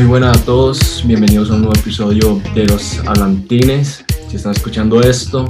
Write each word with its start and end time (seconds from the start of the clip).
Muy 0.00 0.08
buenas 0.08 0.40
a 0.40 0.44
todos, 0.46 1.06
bienvenidos 1.06 1.50
a 1.50 1.56
un 1.56 1.60
nuevo 1.60 1.78
episodio 1.78 2.40
de 2.54 2.64
Los 2.64 3.06
Alantines. 3.06 4.02
Si 4.28 4.36
están 4.36 4.52
escuchando 4.52 5.02
esto 5.02 5.46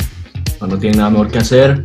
o 0.58 0.66
no 0.66 0.76
tienen 0.76 0.98
nada 0.98 1.10
mejor 1.10 1.30
que 1.30 1.38
hacer, 1.38 1.80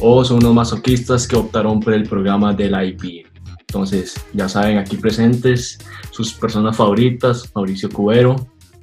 o 0.00 0.24
son 0.24 0.38
unos 0.38 0.52
masoquistas 0.52 1.28
que 1.28 1.36
optaron 1.36 1.78
por 1.78 1.94
el 1.94 2.08
programa 2.08 2.52
del 2.52 2.74
IP. 2.84 3.28
Entonces, 3.60 4.20
ya 4.32 4.48
saben, 4.48 4.78
aquí 4.78 4.96
presentes 4.96 5.78
sus 6.10 6.34
personas 6.34 6.76
favoritas, 6.76 7.48
Mauricio 7.54 7.88
Cubero, 7.88 8.34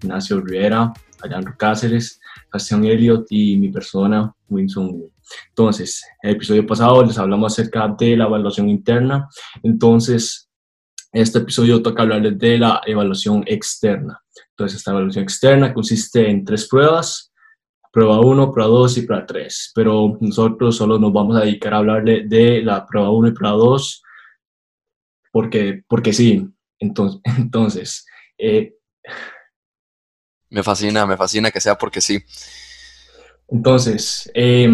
Ignacio 0.02 0.40
Rivera, 0.40 0.94
Alejandro 1.21 1.54
Cáceres, 1.57 2.21
Sebastián 2.46 2.85
Elliott 2.85 3.26
y 3.30 3.57
mi 3.57 3.68
persona, 3.68 4.34
Winston 4.48 5.04
Entonces, 5.49 6.02
el 6.21 6.32
episodio 6.32 6.66
pasado 6.66 7.04
les 7.04 7.18
hablamos 7.18 7.52
acerca 7.52 7.94
de 7.99 8.16
la 8.16 8.23
evaluación 8.23 8.70
interna. 8.70 9.27
Entonces, 9.63 10.47
este 11.12 11.40
episodio 11.40 11.82
toca 11.82 12.04
hablarles 12.04 12.38
de 12.38 12.58
la 12.58 12.82
evaluación 12.86 13.44
externa. 13.48 14.22
Entonces, 14.52 14.78
esta 14.78 14.92
evaluación 14.92 15.24
externa 15.24 15.74
consiste 15.74 16.30
en 16.30 16.44
tres 16.44 16.68
pruebas, 16.68 17.32
prueba 17.92 18.20
1, 18.20 18.52
prueba 18.52 18.70
2 18.70 18.98
y 18.98 19.02
prueba 19.04 19.26
3. 19.26 19.72
Pero 19.74 20.18
nosotros 20.20 20.76
solo 20.76 21.00
nos 21.00 21.14
vamos 21.14 21.38
a 21.38 21.42
dedicar 21.42 21.74
a 21.74 21.78
hablarle 21.78 22.24
de 22.28 22.62
la 22.62 22.86
prueba 22.86 23.12
1 23.12 23.30
y 23.30 23.32
prueba 23.32 23.56
2 23.56 24.04
porque, 25.32 25.84
porque 25.88 26.14
sí. 26.14 26.48
Entonces, 26.80 27.22
entonces 27.38 28.05
eh, 28.38 28.74
me 30.49 30.64
fascina, 30.64 31.05
me 31.05 31.18
fascina 31.18 31.52
que 31.52 31.62
sea 31.62 31.77
porque 31.77 32.02
sí. 32.02 32.24
Entonces, 33.49 34.30
eh, 34.34 34.70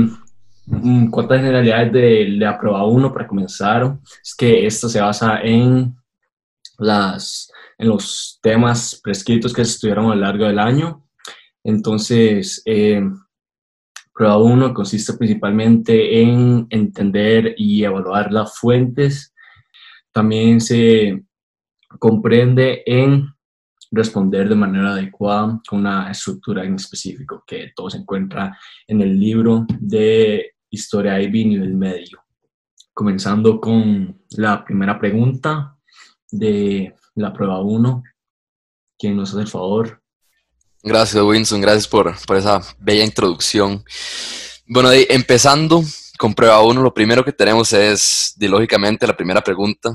¿cuántas 1.12 1.40
generalidades 1.40 1.94
de, 1.94 2.28
la 2.30 2.58
prueba 2.58 2.86
1 2.86 3.14
para 3.14 3.28
comenzar? 3.28 3.98
Es 4.24 4.36
que 4.36 4.66
esto 4.66 4.90
se 4.90 5.02
basa 5.02 5.40
en, 5.42 5.96
las, 6.78 7.52
en 7.78 7.90
los 7.90 8.40
temas 8.42 9.00
prescritos 9.04 9.54
que 9.54 9.64
se 9.66 9.72
estudiaron 9.72 10.12
a 10.12 10.16
lo 10.16 10.22
largo 10.22 10.46
del 10.46 10.60
año. 10.60 11.06
Entonces, 11.64 12.62
eh, 12.66 13.02
prueba 14.14 14.38
1 14.38 14.74
consiste 14.74 15.14
principalmente 15.14 16.22
en 16.22 16.68
entender 16.70 17.56
y 17.58 17.84
evaluar 17.84 18.32
las 18.32 18.58
fuentes. 18.58 19.34
También 20.12 20.62
se 20.62 21.24
comprende 22.00 22.84
en 22.86 23.34
responder 23.92 24.50
de 24.50 24.56
manera 24.56 24.92
adecuada 24.92 25.62
con 25.68 25.80
una 25.80 26.10
estructura 26.10 26.64
en 26.64 26.76
específico, 26.76 27.44
que 27.46 27.72
todo 27.76 27.90
se 27.90 28.00
encuentra 28.00 28.58
en 28.88 29.02
el 29.02 29.20
libro 29.20 29.66
de 29.80 30.54
Historia 30.70 31.22
IB 31.22 31.46
nivel 31.46 31.76
medio. 31.76 32.24
Comenzando 32.94 33.62
con 33.62 34.24
la 34.32 34.66
primera 34.66 35.00
pregunta 35.00 35.78
de 36.34 36.96
la 37.16 37.32
prueba 37.32 37.62
1. 37.62 38.04
¿Quién 38.98 39.16
nos 39.16 39.32
hace 39.32 39.42
el 39.42 39.48
favor? 39.48 40.02
Gracias, 40.82 41.24
Winston. 41.24 41.62
Gracias 41.62 41.88
por, 41.88 42.14
por 42.26 42.38
esa 42.38 42.62
bella 42.80 43.04
introducción. 43.04 43.84
Bueno, 44.66 44.92
empezando 44.92 45.84
con 46.18 46.34
prueba 46.34 46.62
1, 46.62 46.82
lo 46.82 46.94
primero 46.94 47.24
que 47.24 47.32
tenemos 47.32 47.72
es, 47.74 48.36
lógicamente, 48.40 49.08
la 49.08 49.16
primera 49.16 49.42
pregunta. 49.42 49.94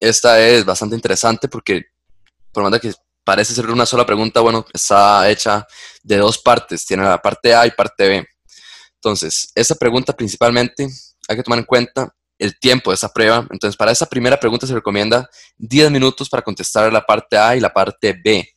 Esta 0.00 0.40
es 0.40 0.64
bastante 0.64 0.96
interesante 0.96 1.48
porque 1.48 1.86
por 2.52 2.62
más 2.62 2.72
de 2.72 2.80
que 2.80 2.92
parece 3.22 3.54
ser 3.54 3.70
una 3.70 3.86
sola 3.86 4.06
pregunta, 4.06 4.40
bueno, 4.40 4.64
está 4.72 5.28
hecha 5.30 5.66
de 6.02 6.16
dos 6.18 6.38
partes, 6.38 6.86
tiene 6.86 7.02
la 7.04 7.20
parte 7.20 7.54
A 7.54 7.66
y 7.66 7.70
parte 7.70 8.08
B. 8.08 8.26
Entonces, 8.94 9.50
esta 9.54 9.74
pregunta 9.74 10.14
principalmente 10.14 10.88
hay 11.28 11.36
que 11.36 11.42
tomar 11.42 11.58
en 11.58 11.64
cuenta 11.64 12.14
el 12.44 12.58
tiempo 12.58 12.90
de 12.90 12.96
esa 12.96 13.12
prueba. 13.12 13.46
Entonces, 13.50 13.76
para 13.76 13.92
esa 13.92 14.06
primera 14.06 14.38
pregunta 14.38 14.66
se 14.66 14.74
recomienda 14.74 15.28
10 15.58 15.90
minutos 15.90 16.28
para 16.28 16.42
contestar 16.42 16.92
la 16.92 17.04
parte 17.04 17.36
A 17.36 17.56
y 17.56 17.60
la 17.60 17.72
parte 17.72 18.12
B. 18.12 18.48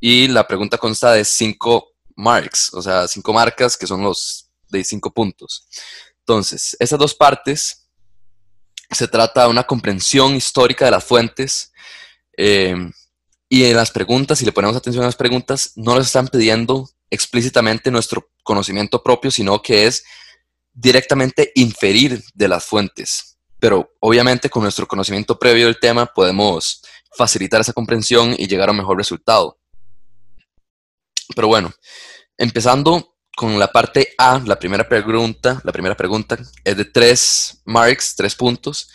Y 0.00 0.28
la 0.28 0.46
pregunta 0.46 0.78
consta 0.78 1.12
de 1.12 1.24
5 1.24 1.88
marks, 2.16 2.72
o 2.72 2.82
sea, 2.82 3.08
5 3.08 3.32
marcas 3.32 3.76
que 3.76 3.86
son 3.86 4.02
los 4.02 4.50
de 4.68 4.84
5 4.84 5.12
puntos. 5.12 5.68
Entonces, 6.20 6.76
esas 6.78 6.98
dos 6.98 7.14
partes 7.14 7.88
se 8.90 9.08
trata 9.08 9.42
de 9.42 9.48
una 9.48 9.64
comprensión 9.64 10.36
histórica 10.36 10.84
de 10.84 10.90
las 10.92 11.04
fuentes, 11.04 11.72
eh, 12.36 12.76
y 13.48 13.64
en 13.64 13.76
las 13.76 13.90
preguntas, 13.90 14.38
si 14.38 14.44
le 14.44 14.52
ponemos 14.52 14.76
atención 14.76 15.04
a 15.04 15.08
las 15.08 15.16
preguntas, 15.16 15.72
no 15.76 15.94
nos 15.94 16.06
están 16.06 16.28
pidiendo 16.28 16.88
explícitamente 17.10 17.90
nuestro 17.90 18.28
conocimiento 18.42 19.02
propio, 19.02 19.30
sino 19.30 19.62
que 19.62 19.86
es 19.86 20.04
directamente 20.76 21.52
inferir 21.54 22.22
de 22.34 22.48
las 22.48 22.64
fuentes. 22.64 23.38
Pero 23.58 23.90
obviamente 24.00 24.50
con 24.50 24.62
nuestro 24.62 24.86
conocimiento 24.86 25.38
previo 25.38 25.64
del 25.64 25.80
tema 25.80 26.06
podemos 26.06 26.82
facilitar 27.16 27.62
esa 27.62 27.72
comprensión 27.72 28.34
y 28.38 28.46
llegar 28.46 28.68
a 28.68 28.72
un 28.72 28.78
mejor 28.78 28.98
resultado. 28.98 29.58
Pero 31.34 31.48
bueno, 31.48 31.72
empezando 32.36 33.16
con 33.34 33.58
la 33.58 33.72
parte 33.72 34.14
A, 34.18 34.40
la 34.44 34.58
primera 34.58 34.86
pregunta, 34.88 35.60
la 35.64 35.72
primera 35.72 35.96
pregunta 35.96 36.38
es 36.62 36.76
de 36.76 36.84
tres 36.84 37.62
marks, 37.64 38.14
tres 38.14 38.34
puntos, 38.34 38.88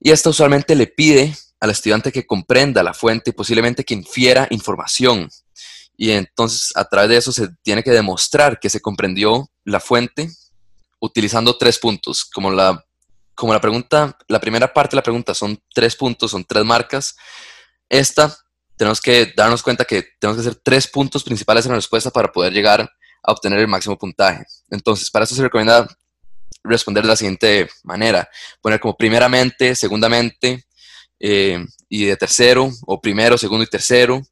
y 0.00 0.10
esta 0.10 0.30
usualmente 0.30 0.74
le 0.74 0.86
pide 0.86 1.36
al 1.60 1.70
estudiante 1.70 2.10
que 2.10 2.26
comprenda 2.26 2.82
la 2.82 2.94
fuente 2.94 3.30
y 3.30 3.32
posiblemente 3.32 3.84
que 3.84 3.94
infiera 3.94 4.46
información. 4.50 5.28
Y 5.96 6.10
entonces 6.10 6.72
a 6.74 6.84
través 6.84 7.10
de 7.10 7.16
eso 7.18 7.32
se 7.32 7.48
tiene 7.62 7.82
que 7.82 7.90
demostrar 7.90 8.58
que 8.58 8.70
se 8.70 8.80
comprendió 8.80 9.50
la 9.64 9.78
fuente 9.78 10.28
utilizando 11.02 11.58
tres 11.58 11.78
puntos. 11.78 12.24
Como 12.24 12.50
la, 12.50 12.82
como 13.34 13.52
la 13.52 13.60
pregunta, 13.60 14.16
la 14.28 14.40
primera 14.40 14.72
parte 14.72 14.92
de 14.92 14.98
la 14.98 15.02
pregunta 15.02 15.34
son 15.34 15.60
tres 15.74 15.96
puntos, 15.96 16.30
son 16.30 16.44
tres 16.44 16.64
marcas. 16.64 17.16
Esta 17.88 18.34
tenemos 18.76 19.00
que 19.00 19.32
darnos 19.36 19.62
cuenta 19.62 19.84
que 19.84 20.02
tenemos 20.18 20.40
que 20.40 20.48
hacer 20.48 20.60
tres 20.62 20.88
puntos 20.88 21.22
principales 21.22 21.66
en 21.66 21.72
la 21.72 21.76
respuesta 21.76 22.10
para 22.10 22.32
poder 22.32 22.52
llegar 22.52 22.90
a 23.22 23.32
obtener 23.32 23.58
el 23.58 23.68
máximo 23.68 23.98
puntaje. 23.98 24.44
Entonces, 24.70 25.10
para 25.10 25.24
eso 25.24 25.34
se 25.34 25.42
recomienda 25.42 25.86
responder 26.64 27.02
de 27.02 27.08
la 27.08 27.16
siguiente 27.16 27.68
manera. 27.82 28.28
Poner 28.60 28.80
como 28.80 28.96
primeramente, 28.96 29.74
segundamente, 29.74 30.64
eh, 31.18 31.64
y 31.88 32.04
de 32.04 32.16
tercero, 32.16 32.70
o 32.86 33.00
primero, 33.00 33.36
segundo 33.36 33.64
y 33.64 33.68
tercero. 33.68 34.22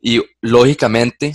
Y 0.00 0.22
lógicamente, 0.40 1.34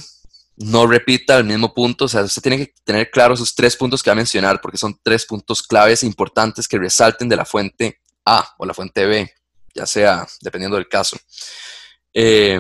no 0.57 0.88
repita 0.88 1.38
el 1.38 1.44
mismo 1.44 1.73
punto, 1.73 2.06
o 2.06 2.07
sea, 2.07 2.23
usted 2.23 2.41
tiene 2.41 2.57
que 2.57 2.73
tener 2.84 3.09
claro 3.12 3.35
esos 3.35 3.53
tres 3.56 3.75
puntos 3.75 4.01
que 4.01 4.09
va 4.09 4.13
a 4.13 4.16
mencionar, 4.16 4.59
porque 4.59 4.78
son 4.78 5.00
tres 5.03 5.25
puntos 5.25 5.63
claves 5.63 6.03
importantes 6.03 6.68
que 6.68 6.78
resalten 6.78 7.29
de 7.29 7.35
la 7.35 7.45
fuente 7.45 8.01
A 8.25 8.53
o 8.57 8.66
la 8.66 8.73
fuente 8.73 9.06
B, 9.06 9.31
ya 9.73 9.85
sea 9.85 10.28
dependiendo 10.41 10.78
del 10.78 10.88
caso. 10.88 11.18
Eh, 12.13 12.59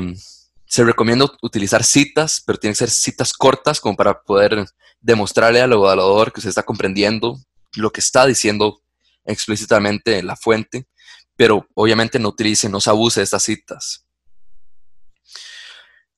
se 0.65 0.83
recomienda 0.83 1.25
utilizar 1.41 1.83
citas, 1.83 2.41
pero 2.45 2.59
tienen 2.59 2.73
que 2.73 2.79
ser 2.79 2.89
citas 2.89 3.33
cortas 3.33 3.79
como 3.79 3.95
para 3.95 4.21
poder 4.21 4.65
demostrarle 4.99 5.61
al 5.61 5.73
evaluador 5.73 6.31
que 6.31 6.39
usted 6.39 6.49
está 6.49 6.63
comprendiendo 6.63 7.39
lo 7.75 7.91
que 7.91 8.01
está 8.01 8.25
diciendo 8.25 8.81
explícitamente 9.25 10.21
la 10.23 10.35
fuente 10.35 10.87
pero 11.37 11.67
obviamente 11.75 12.19
no 12.19 12.29
utilice, 12.29 12.67
no 12.67 12.81
se 12.81 12.89
abuse 12.89 13.21
de 13.21 13.25
estas 13.25 13.43
citas. 13.43 14.05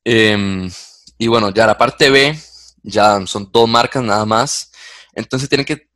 Em, 0.03 0.71
y 1.19 1.27
bueno, 1.27 1.49
ya 1.49 1.67
la 1.67 1.77
parte 1.77 2.09
B, 2.09 2.39
ya 2.81 3.19
son 3.27 3.51
dos 3.51 3.67
marcas 3.67 4.01
nada 4.01 4.25
más. 4.25 4.71
Entonces 5.13 5.49
tienen 5.49 5.65
que 5.65 5.89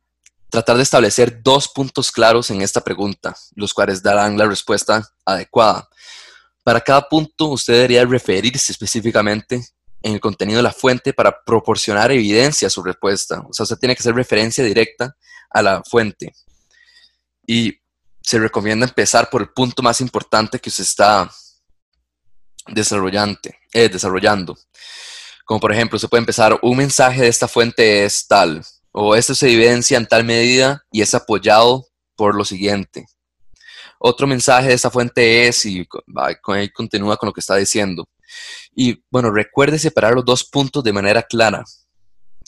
tratar 0.50 0.76
de 0.76 0.82
establecer 0.82 1.42
dos 1.42 1.66
puntos 1.68 2.12
claros 2.12 2.50
en 2.50 2.60
esta 2.60 2.82
pregunta, 2.82 3.34
los 3.54 3.72
cuales 3.72 4.02
darán 4.02 4.36
la 4.36 4.46
respuesta 4.46 5.02
adecuada. 5.24 5.88
Para 6.62 6.80
cada 6.80 7.08
punto, 7.08 7.46
usted 7.46 7.72
debería 7.72 8.04
referirse 8.04 8.70
específicamente 8.70 9.66
en 10.02 10.12
el 10.12 10.20
contenido 10.20 10.58
de 10.58 10.62
la 10.64 10.72
fuente 10.72 11.14
para 11.14 11.42
proporcionar 11.42 12.12
evidencia 12.12 12.68
a 12.68 12.70
su 12.70 12.82
respuesta. 12.82 13.40
O 13.48 13.52
sea, 13.54 13.64
usted 13.64 13.78
tiene 13.78 13.96
que 13.96 14.00
hacer 14.00 14.14
referencia 14.14 14.62
directa 14.62 15.16
a 15.48 15.62
la 15.62 15.82
fuente. 15.82 16.34
Y 17.46 17.74
se 18.20 18.38
recomienda 18.38 18.86
empezar 18.86 19.30
por 19.30 19.40
el 19.40 19.48
punto 19.48 19.82
más 19.82 20.02
importante 20.02 20.58
que 20.58 20.68
usted 20.68 20.84
está 20.84 21.30
desarrollante, 22.66 23.58
eh, 23.72 23.88
desarrollando. 23.88 24.54
Como 25.44 25.60
por 25.60 25.72
ejemplo, 25.72 25.98
se 25.98 26.08
puede 26.08 26.20
empezar, 26.20 26.58
un 26.62 26.76
mensaje 26.76 27.22
de 27.22 27.28
esta 27.28 27.48
fuente 27.48 28.04
es 28.04 28.26
tal, 28.26 28.64
o 28.92 29.14
esto 29.14 29.34
se 29.34 29.52
evidencia 29.52 29.96
en 29.98 30.06
tal 30.06 30.24
medida 30.24 30.84
y 30.90 31.02
es 31.02 31.14
apoyado 31.14 31.86
por 32.16 32.34
lo 32.34 32.44
siguiente. 32.44 33.06
Otro 33.98 34.26
mensaje 34.26 34.68
de 34.68 34.74
esta 34.74 34.90
fuente 34.90 35.46
es, 35.48 35.64
y 35.64 35.86
ahí 36.16 36.70
continúa 36.70 37.16
con 37.16 37.28
lo 37.28 37.32
que 37.32 37.40
está 37.40 37.56
diciendo. 37.56 38.08
Y 38.74 39.02
bueno, 39.10 39.30
recuerde 39.30 39.78
separar 39.78 40.14
los 40.14 40.24
dos 40.24 40.44
puntos 40.44 40.82
de 40.82 40.92
manera 40.92 41.22
clara 41.22 41.64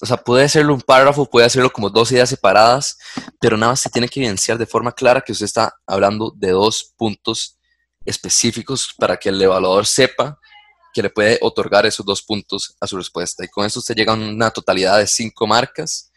o 0.00 0.04
sea, 0.04 0.18
puede 0.18 0.44
hacerlo 0.44 0.74
un 0.74 0.82
párrafo, 0.82 1.28
puede 1.28 1.46
hacerlo 1.46 1.70
como 1.70 1.88
dos 1.88 2.12
ideas 2.12 2.28
separadas, 2.28 2.98
pero 3.40 3.56
nada 3.56 3.72
más 3.72 3.80
se 3.80 3.90
tiene 3.90 4.08
que 4.08 4.20
evidenciar 4.20 4.58
de 4.58 4.66
forma 4.66 4.92
clara 4.92 5.22
que 5.22 5.32
usted 5.32 5.46
está 5.46 5.74
hablando 5.86 6.32
de 6.36 6.50
dos 6.50 6.92
puntos 6.96 7.58
específicos 8.04 8.94
para 8.98 9.16
que 9.16 9.30
el 9.30 9.40
evaluador 9.40 9.86
sepa 9.86 10.38
que 10.96 11.02
le 11.02 11.10
puede 11.10 11.38
otorgar 11.42 11.84
esos 11.84 12.06
dos 12.06 12.22
puntos 12.22 12.74
a 12.80 12.86
su 12.86 12.96
respuesta. 12.96 13.44
Y 13.44 13.48
con 13.48 13.66
eso 13.66 13.80
usted 13.80 13.94
llega 13.94 14.14
a 14.14 14.16
una 14.16 14.50
totalidad 14.50 14.98
de 14.98 15.06
cinco 15.06 15.46
marcas 15.46 16.10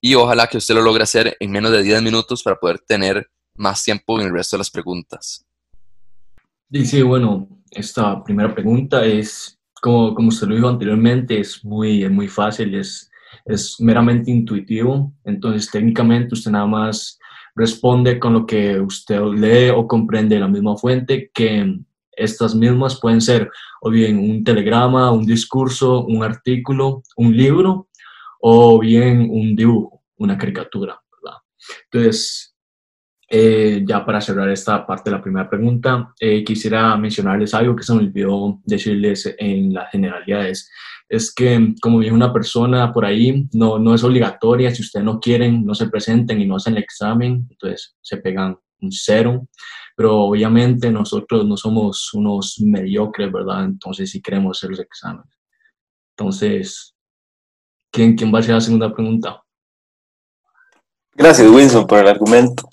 y 0.00 0.16
ojalá 0.16 0.48
que 0.48 0.56
usted 0.56 0.74
lo 0.74 0.82
logre 0.82 1.04
hacer 1.04 1.36
en 1.38 1.52
menos 1.52 1.70
de 1.70 1.80
10 1.80 2.02
minutos 2.02 2.42
para 2.42 2.56
poder 2.56 2.80
tener 2.80 3.30
más 3.54 3.84
tiempo 3.84 4.18
en 4.18 4.26
el 4.26 4.32
resto 4.32 4.56
de 4.56 4.58
las 4.58 4.70
preguntas. 4.70 5.46
Sí, 6.72 7.02
bueno, 7.02 7.48
esta 7.70 8.24
primera 8.24 8.52
pregunta 8.52 9.04
es, 9.04 9.60
como, 9.80 10.12
como 10.12 10.30
usted 10.30 10.48
lo 10.48 10.56
dijo 10.56 10.68
anteriormente, 10.68 11.38
es 11.38 11.64
muy, 11.64 12.08
muy 12.08 12.26
fácil, 12.26 12.74
es, 12.74 13.08
es 13.44 13.76
meramente 13.78 14.32
intuitivo. 14.32 15.14
Entonces, 15.24 15.70
técnicamente 15.70 16.34
usted 16.34 16.50
nada 16.50 16.66
más 16.66 17.16
responde 17.54 18.18
con 18.18 18.32
lo 18.32 18.44
que 18.44 18.80
usted 18.80 19.20
lee 19.36 19.70
o 19.70 19.86
comprende 19.86 20.34
de 20.34 20.40
la 20.40 20.48
misma 20.48 20.76
fuente, 20.76 21.30
que 21.32 21.78
estas 22.16 22.54
mismas 22.54 22.98
pueden 23.00 23.20
ser 23.20 23.50
o 23.80 23.90
bien 23.90 24.18
un 24.18 24.42
telegrama, 24.42 25.10
un 25.10 25.26
discurso, 25.26 26.04
un 26.04 26.22
artículo, 26.24 27.02
un 27.16 27.36
libro 27.36 27.88
o 28.40 28.78
bien 28.78 29.28
un 29.30 29.54
dibujo, 29.54 30.02
una 30.16 30.36
caricatura. 30.36 31.00
¿verdad? 31.22 31.38
Entonces, 31.90 32.56
eh, 33.28 33.84
ya 33.86 34.04
para 34.04 34.20
cerrar 34.20 34.48
esta 34.50 34.86
parte 34.86 35.10
de 35.10 35.16
la 35.16 35.22
primera 35.22 35.50
pregunta, 35.50 36.14
eh, 36.20 36.44
quisiera 36.44 36.96
mencionarles 36.96 37.54
algo 37.54 37.74
que 37.74 37.82
se 37.82 37.92
me 37.92 38.00
olvidó 38.00 38.60
decirles 38.64 39.34
en 39.38 39.74
las 39.74 39.90
generalidades. 39.90 40.70
Es 41.08 41.34
que, 41.34 41.74
como 41.80 42.00
dijo 42.00 42.14
una 42.14 42.32
persona 42.32 42.92
por 42.92 43.04
ahí, 43.04 43.48
no, 43.52 43.78
no 43.78 43.94
es 43.94 44.04
obligatoria. 44.04 44.72
Si 44.74 44.82
ustedes 44.82 45.04
no 45.04 45.18
quieren, 45.18 45.64
no 45.64 45.74
se 45.74 45.88
presenten 45.88 46.40
y 46.40 46.46
no 46.46 46.56
hacen 46.56 46.76
el 46.76 46.82
examen, 46.82 47.46
entonces 47.50 47.96
se 48.00 48.18
pegan 48.18 48.56
un 48.80 48.92
cero. 48.92 49.46
Pero 49.96 50.20
obviamente 50.20 50.90
nosotros 50.90 51.46
no 51.46 51.56
somos 51.56 52.12
unos 52.14 52.60
mediocres, 52.60 53.32
¿verdad? 53.32 53.64
Entonces 53.64 54.10
sí 54.10 54.20
queremos 54.20 54.58
hacer 54.58 54.70
los 54.70 54.80
exámenes. 54.80 55.34
Entonces, 56.16 56.94
¿quién, 57.90 58.16
quién 58.16 58.32
va 58.32 58.38
a 58.38 58.40
hacer 58.40 58.54
la 58.54 58.60
segunda 58.60 58.92
pregunta? 58.92 59.42
Gracias, 61.14 61.48
Wilson, 61.48 61.86
por 61.86 61.98
el 61.98 62.08
argumento. 62.08 62.68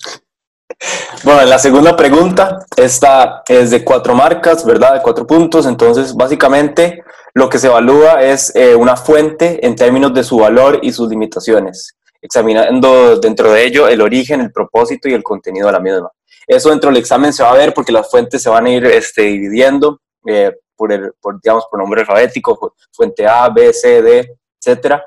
Bueno, 1.22 1.44
la 1.44 1.58
segunda 1.58 1.96
pregunta, 1.96 2.58
esta 2.76 3.42
es 3.48 3.70
de 3.70 3.82
cuatro 3.82 4.14
marcas, 4.14 4.64
¿verdad? 4.66 4.94
De 4.94 5.02
cuatro 5.02 5.26
puntos. 5.26 5.64
Entonces, 5.64 6.14
básicamente, 6.14 7.02
lo 7.32 7.48
que 7.48 7.58
se 7.58 7.68
evalúa 7.68 8.22
es 8.22 8.54
eh, 8.54 8.74
una 8.74 8.96
fuente 8.96 9.66
en 9.66 9.74
términos 9.74 10.12
de 10.12 10.24
su 10.24 10.36
valor 10.36 10.80
y 10.82 10.92
sus 10.92 11.08
limitaciones, 11.08 11.96
examinando 12.24 13.20
dentro 13.20 13.52
de 13.52 13.66
ello 13.66 13.86
el 13.86 14.00
origen, 14.00 14.40
el 14.40 14.50
propósito 14.50 15.10
y 15.10 15.12
el 15.12 15.22
contenido 15.22 15.66
de 15.66 15.72
la 15.74 15.80
misma. 15.80 16.10
Eso 16.46 16.70
dentro 16.70 16.88
del 16.88 16.98
examen 16.98 17.34
se 17.34 17.42
va 17.42 17.50
a 17.50 17.56
ver 17.56 17.74
porque 17.74 17.92
las 17.92 18.10
fuentes 18.10 18.42
se 18.42 18.48
van 18.48 18.64
a 18.64 18.70
ir 18.70 18.86
este, 18.86 19.22
dividiendo 19.22 20.00
eh, 20.26 20.52
por, 20.74 20.90
el, 20.90 21.12
por, 21.20 21.38
digamos, 21.42 21.66
por 21.70 21.78
nombre 21.78 22.00
alfabético, 22.00 22.74
fuente 22.90 23.26
A, 23.26 23.50
B, 23.50 23.74
C, 23.74 24.00
D, 24.00 24.36
etcétera. 24.58 25.04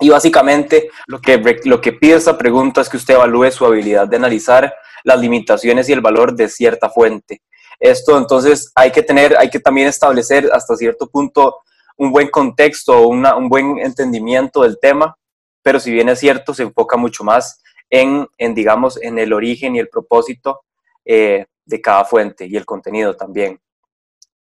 Y 0.00 0.08
básicamente 0.08 0.90
lo 1.06 1.20
que, 1.20 1.60
lo 1.64 1.80
que 1.80 1.92
pide 1.92 2.16
esta 2.16 2.36
pregunta 2.36 2.80
es 2.80 2.88
que 2.88 2.96
usted 2.96 3.14
evalúe 3.14 3.52
su 3.52 3.64
habilidad 3.64 4.08
de 4.08 4.16
analizar 4.16 4.74
las 5.04 5.20
limitaciones 5.20 5.88
y 5.88 5.92
el 5.92 6.00
valor 6.00 6.34
de 6.34 6.48
cierta 6.48 6.90
fuente. 6.90 7.40
Esto 7.78 8.18
entonces 8.18 8.72
hay 8.74 8.90
que 8.90 9.04
tener, 9.04 9.36
hay 9.38 9.48
que 9.48 9.60
también 9.60 9.86
establecer 9.86 10.50
hasta 10.52 10.74
cierto 10.74 11.06
punto 11.08 11.58
un 11.96 12.10
buen 12.10 12.28
contexto, 12.30 13.06
una, 13.06 13.36
un 13.36 13.48
buen 13.48 13.78
entendimiento 13.78 14.62
del 14.62 14.78
tema, 14.80 15.16
pero 15.62 15.80
si 15.80 15.90
bien 15.92 16.08
es 16.08 16.18
cierto, 16.18 16.54
se 16.54 16.64
enfoca 16.64 16.96
mucho 16.96 17.24
más 17.24 17.62
en, 17.90 18.28
digamos, 18.54 19.00
en 19.02 19.18
el 19.18 19.32
origen 19.32 19.76
y 19.76 19.78
el 19.78 19.88
propósito 19.88 20.62
eh, 21.04 21.46
de 21.64 21.80
cada 21.80 22.04
fuente 22.04 22.46
y 22.46 22.56
el 22.56 22.64
contenido 22.64 23.16
también. 23.16 23.60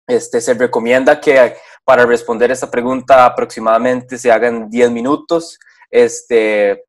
Este, 0.07 0.41
se 0.41 0.55
recomienda 0.55 1.21
que 1.21 1.57
para 1.85 2.05
responder 2.05 2.51
esta 2.51 2.71
pregunta 2.71 3.25
aproximadamente 3.25 4.19
se 4.19 4.31
hagan 4.31 4.69
10 4.69 4.91
minutos 4.91 5.59
este, 5.91 6.85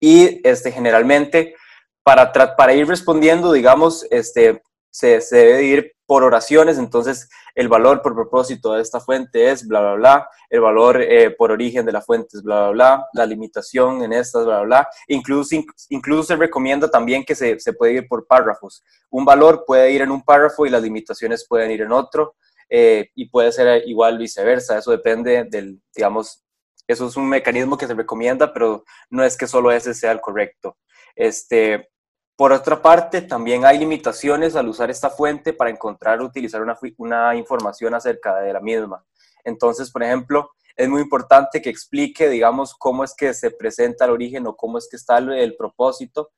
y 0.00 0.40
este, 0.46 0.72
generalmente 0.72 1.54
para, 2.02 2.32
para 2.32 2.72
ir 2.72 2.86
respondiendo, 2.86 3.52
digamos, 3.52 4.06
este, 4.10 4.62
se, 4.98 5.36
debe 5.36 5.62
ir 5.62 5.92
por 6.06 6.24
oraciones, 6.24 6.78
entonces 6.78 7.28
el 7.54 7.68
valor 7.68 8.02
por 8.02 8.14
propósito 8.14 8.72
de 8.72 8.82
esta 8.82 8.98
fuente 8.98 9.50
es 9.50 9.66
bla, 9.66 9.80
bla, 9.80 9.94
bla, 9.94 10.28
el 10.50 10.60
valor 10.60 11.00
eh, 11.00 11.30
por 11.30 11.52
origen 11.52 11.86
de 11.86 11.92
la 11.92 12.00
fuente 12.00 12.36
es 12.36 12.42
bla, 12.42 12.70
bla, 12.70 12.70
bla, 12.70 13.06
la 13.12 13.26
limitación 13.26 14.02
en 14.02 14.12
estas, 14.12 14.44
bla, 14.44 14.56
bla, 14.62 14.64
bla. 14.64 14.88
Incluso, 15.06 15.54
incluso 15.90 16.22
se 16.24 16.36
recomienda 16.36 16.90
también 16.90 17.24
que 17.24 17.34
se, 17.34 17.60
se 17.60 17.72
puede 17.74 17.92
ir 17.92 18.08
por 18.08 18.26
párrafos. 18.26 18.82
Un 19.10 19.24
valor 19.24 19.64
puede 19.66 19.92
ir 19.92 20.00
en 20.02 20.10
un 20.10 20.24
párrafo 20.24 20.66
y 20.66 20.70
las 20.70 20.82
limitaciones 20.82 21.46
pueden 21.46 21.70
ir 21.70 21.82
en 21.82 21.92
otro, 21.92 22.34
eh, 22.68 23.10
y 23.14 23.28
puede 23.28 23.52
ser 23.52 23.86
igual 23.86 24.18
viceversa, 24.18 24.78
eso 24.78 24.90
depende 24.90 25.44
del, 25.44 25.80
digamos, 25.94 26.42
eso 26.86 27.06
es 27.06 27.16
un 27.16 27.28
mecanismo 27.28 27.78
que 27.78 27.86
se 27.86 27.94
recomienda, 27.94 28.52
pero 28.52 28.84
no 29.10 29.22
es 29.22 29.36
que 29.36 29.46
solo 29.46 29.70
ese 29.70 29.94
sea 29.94 30.10
el 30.12 30.20
correcto. 30.20 30.76
Este, 31.14 31.90
por 32.38 32.52
otra 32.52 32.80
parte, 32.80 33.22
también 33.22 33.64
hay 33.64 33.78
limitaciones 33.78 34.54
al 34.54 34.68
usar 34.68 34.92
esta 34.92 35.10
fuente 35.10 35.52
para 35.52 35.70
encontrar 35.70 36.20
o 36.20 36.24
utilizar 36.24 36.62
una, 36.62 37.34
información 37.34 37.94
acerca 37.94 38.36
de 38.36 38.52
la 38.52 38.60
misma. 38.60 39.04
Entonces, 39.42 39.90
por 39.90 40.04
ejemplo, 40.04 40.52
es 40.76 40.88
muy 40.88 41.02
importante 41.02 41.60
que 41.60 41.68
explique, 41.68 42.28
digamos, 42.28 42.76
cómo 42.76 43.02
es 43.02 43.12
que 43.16 43.34
se 43.34 43.50
presenta 43.50 44.04
el 44.04 44.12
origen 44.12 44.46
o 44.46 44.54
cómo 44.54 44.78
es 44.78 44.86
que 44.88 44.94
está 44.94 45.18
el, 45.18 45.56
propósito 45.56 46.30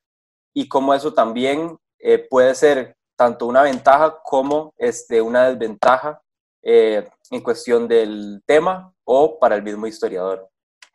y 0.55 0.69
cómo 0.69 0.95
eso 0.95 1.13
también 1.13 1.77
eh, 1.99 2.27
puede 2.31 2.55
ser 2.55 2.97
tanto 3.15 3.45
una 3.45 3.61
ventaja 3.61 4.23
como 4.25 4.73
este, 4.79 5.21
una 5.21 5.51
desventaja 5.51 6.23
eh, 6.63 7.11
en 7.31 7.43
cuestión 7.43 7.87
del 7.87 8.43
tema 8.47 8.91
o 9.05 9.39
para 9.39 9.55
el 9.55 9.63
mismo 9.63 9.87
historiador. 9.87 10.49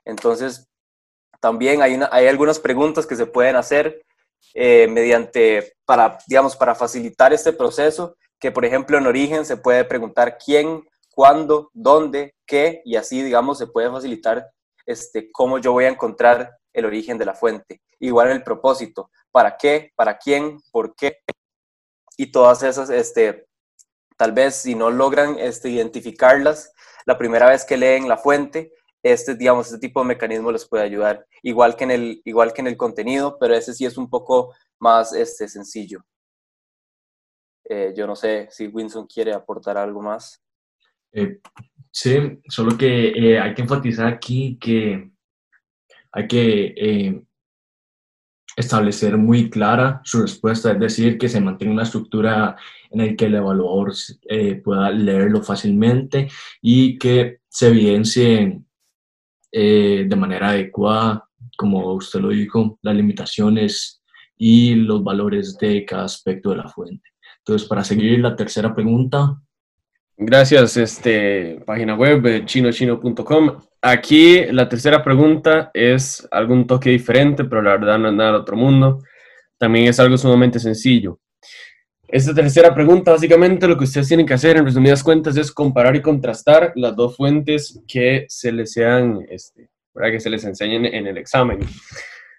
Entonces, 0.04 0.68
también 1.40 1.84
hay 1.84 2.28
algunas 2.28 2.58
preguntas 2.58 3.06
que 3.06 3.16
se 3.16 3.28
pueden 3.28 3.56
hacer 3.56 4.04
eh, 4.54 4.88
mediante, 4.88 5.74
para, 5.86 6.18
digamos, 6.28 6.56
para 6.56 6.76
facilitar 6.76 7.34
este 7.34 7.54
proceso, 7.54 8.16
que 8.40 8.52
por 8.52 8.66
ejemplo 8.66 8.98
en 8.98 9.08
origen 9.08 9.46
se 9.46 9.58
puede 9.58 9.84
preguntar 9.86 10.38
quién, 10.38 10.88
cuándo, 11.10 11.70
dónde, 11.74 12.36
qué, 12.46 12.82
y 12.86 12.96
así, 12.96 13.22
digamos, 13.22 13.58
se 13.58 13.68
puede 13.68 13.90
facilitar 13.90 14.48
este, 14.86 15.32
cómo 15.32 15.58
yo 15.58 15.72
voy 15.72 15.86
a 15.86 15.90
encontrar 15.90 16.58
el 16.74 16.86
origen 16.86 17.18
de 17.18 17.26
la 17.26 17.34
fuente. 17.34 17.82
Igual 18.00 18.32
el 18.32 18.44
propósito, 18.44 19.10
para 19.32 19.58
qué, 19.58 19.92
para 19.96 20.18
quién, 20.18 20.60
por 20.72 20.96
qué, 20.96 21.20
y 22.18 22.32
todas 22.32 22.64
esas, 22.64 22.90
este, 22.90 23.48
tal 24.18 24.32
vez 24.32 24.56
si 24.56 24.76
no 24.76 24.90
logran 24.90 25.38
este, 25.40 25.70
identificarlas 25.70 26.72
la 27.06 27.18
primera 27.18 27.50
vez 27.50 27.66
que 27.66 27.78
leen 27.78 28.08
la 28.08 28.18
fuente, 28.18 28.72
este, 29.06 29.36
digamos, 29.36 29.68
este 29.68 29.78
tipo 29.78 30.00
de 30.00 30.08
mecanismo 30.08 30.52
les 30.52 30.68
puede 30.68 30.84
ayudar, 30.84 31.28
igual 31.44 31.76
que 31.76 31.84
en 31.84 31.92
el, 31.92 32.22
igual 32.26 32.52
que 32.52 32.62
en 32.62 32.68
el 32.68 32.76
contenido, 32.76 33.38
pero 33.40 33.54
ese 33.54 33.72
sí 33.72 33.86
es 33.86 34.00
un 34.00 34.10
poco 34.10 34.56
más 34.80 35.14
este, 35.14 35.48
sencillo. 35.48 36.04
Eh, 37.70 37.94
yo 37.96 38.08
no 38.08 38.16
sé 38.16 38.48
si 38.50 38.66
Winson 38.66 39.06
quiere 39.06 39.32
aportar 39.32 39.78
algo 39.78 40.02
más. 40.02 40.44
Eh, 41.12 41.40
sí, 41.92 42.42
solo 42.48 42.76
que 42.76 43.10
eh, 43.10 43.40
hay 43.40 43.54
que 43.54 43.62
enfatizar 43.62 44.08
aquí 44.08 44.58
que 44.60 45.12
hay 46.12 46.28
que 46.28 47.24
establecer 48.56 49.18
muy 49.18 49.52
clara 49.52 50.02
su 50.04 50.24
respuesta, 50.24 50.72
es 50.72 50.80
decir, 50.80 51.20
que 51.20 51.30
se 51.30 51.42
mantenga 51.42 51.74
una 51.74 51.84
estructura 51.84 52.56
en 52.90 53.06
la 53.06 53.16
que 53.16 53.26
el 53.26 53.36
evaluador 53.36 53.94
pueda 54.64 54.90
leerlo 54.90 55.44
fácilmente 55.44 56.28
y 56.60 56.98
que 56.98 57.42
se 57.50 57.68
evidencien 57.68 58.65
eh, 59.58 60.04
de 60.06 60.16
manera 60.18 60.50
adecuada, 60.50 61.30
como 61.56 61.94
usted 61.94 62.20
lo 62.20 62.28
dijo, 62.28 62.78
las 62.82 62.94
limitaciones 62.94 64.04
y 64.38 64.76
los 64.76 65.02
valores 65.02 65.58
de 65.58 65.86
cada 65.86 66.04
aspecto 66.04 66.50
de 66.50 66.58
la 66.58 66.68
fuente. 66.68 67.10
Entonces, 67.38 67.66
para 67.66 67.86
seguir 67.86 68.20
la 68.20 68.36
tercera 68.36 68.76
pregunta. 68.76 69.40
Gracias, 70.18 70.76
este, 70.76 71.62
página 71.66 71.96
web 71.96 72.44
chinochino.com. 72.44 73.62
Aquí 73.82 74.44
la 74.52 74.68
tercera 74.68 75.02
pregunta 75.02 75.72
es 75.74 76.28
algún 76.32 76.68
toque 76.68 76.90
diferente, 76.90 77.46
pero 77.46 77.62
la 77.62 77.78
verdad 77.78 77.98
no 77.98 78.10
es 78.10 78.14
nada 78.14 78.34
del 78.34 78.42
otro 78.42 78.58
mundo. 78.58 79.04
También 79.58 79.88
es 79.88 79.98
algo 80.02 80.18
sumamente 80.18 80.60
sencillo. 80.60 81.22
Esta 82.08 82.36
tercera 82.36 82.74
pregunta, 82.74 83.12
básicamente 83.12 83.68
lo 83.68 83.78
que 83.78 83.86
ustedes 83.86 84.08
tienen 84.08 84.26
que 84.26 84.36
hacer 84.36 84.58
en 84.58 84.66
resumidas 84.66 85.04
cuentas 85.04 85.36
es 85.38 85.52
comparar 85.52 85.96
y 85.96 86.02
contrastar 86.02 86.72
las 86.76 86.96
dos 86.96 87.16
fuentes 87.16 87.82
que 87.88 88.26
se 88.30 88.52
les 88.52 88.74
sean, 88.74 89.26
este, 89.30 89.70
que 89.94 90.20
se 90.20 90.30
les 90.30 90.44
enseñen 90.44 90.86
en 90.86 91.08
el 91.08 91.18
examen. 91.18 91.60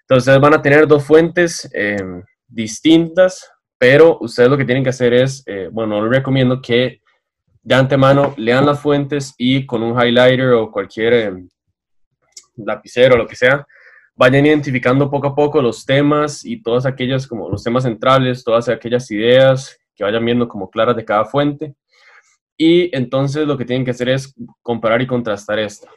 Entonces 0.01 0.39
van 0.39 0.53
a 0.53 0.61
tener 0.61 0.87
dos 0.87 1.03
fuentes 1.03 1.69
em, 1.73 2.23
distintas, 2.47 3.51
pero 3.77 4.17
ustedes 4.21 4.49
lo 4.49 4.57
que 4.57 4.63
tienen 4.65 4.83
que 4.83 4.91
hacer 4.91 5.13
es, 5.13 5.43
eh, 5.45 5.69
bueno, 5.69 6.01
les 6.01 6.17
recomiendo 6.17 6.61
que 6.61 7.01
de 7.61 7.75
antemano 7.75 8.33
lean 8.37 8.65
las 8.65 8.79
fuentes 8.79 9.35
y 9.37 9.65
con 9.65 9.83
un 9.83 10.01
highlighter 10.01 10.53
o 10.53 10.71
cualquier 10.71 11.13
em, 11.13 11.49
lapicero 12.55 13.15
o 13.15 13.17
lo 13.17 13.27
que 13.27 13.35
sea, 13.35 13.67
vayan 14.17 14.45
identificando 14.45 15.09
poco 15.09 15.27
a 15.27 15.35
poco 15.35 15.61
los 15.61 15.85
temas 15.85 16.43
y 16.43 16.61
todas 16.61 16.85
aquellas, 16.85 17.27
como 17.27 17.49
los 17.49 17.63
temas 17.63 17.83
centrales, 17.83 18.43
todas 18.43 18.67
aquellas 18.67 19.09
ideas 19.11 19.77
que 19.95 20.03
vayan 20.03 20.25
viendo 20.25 20.47
como 20.47 20.69
claras 20.69 20.95
de 20.95 21.05
cada 21.05 21.25
fuente. 21.25 21.75
Y 22.57 22.95
entonces 22.95 23.47
lo 23.47 23.57
que 23.57 23.65
tienen 23.65 23.85
que 23.85 23.91
hacer 23.91 24.09
es 24.09 24.33
comparar 24.63 25.01
y 25.01 25.07
contrastar 25.07 25.59
esta. 25.59 25.89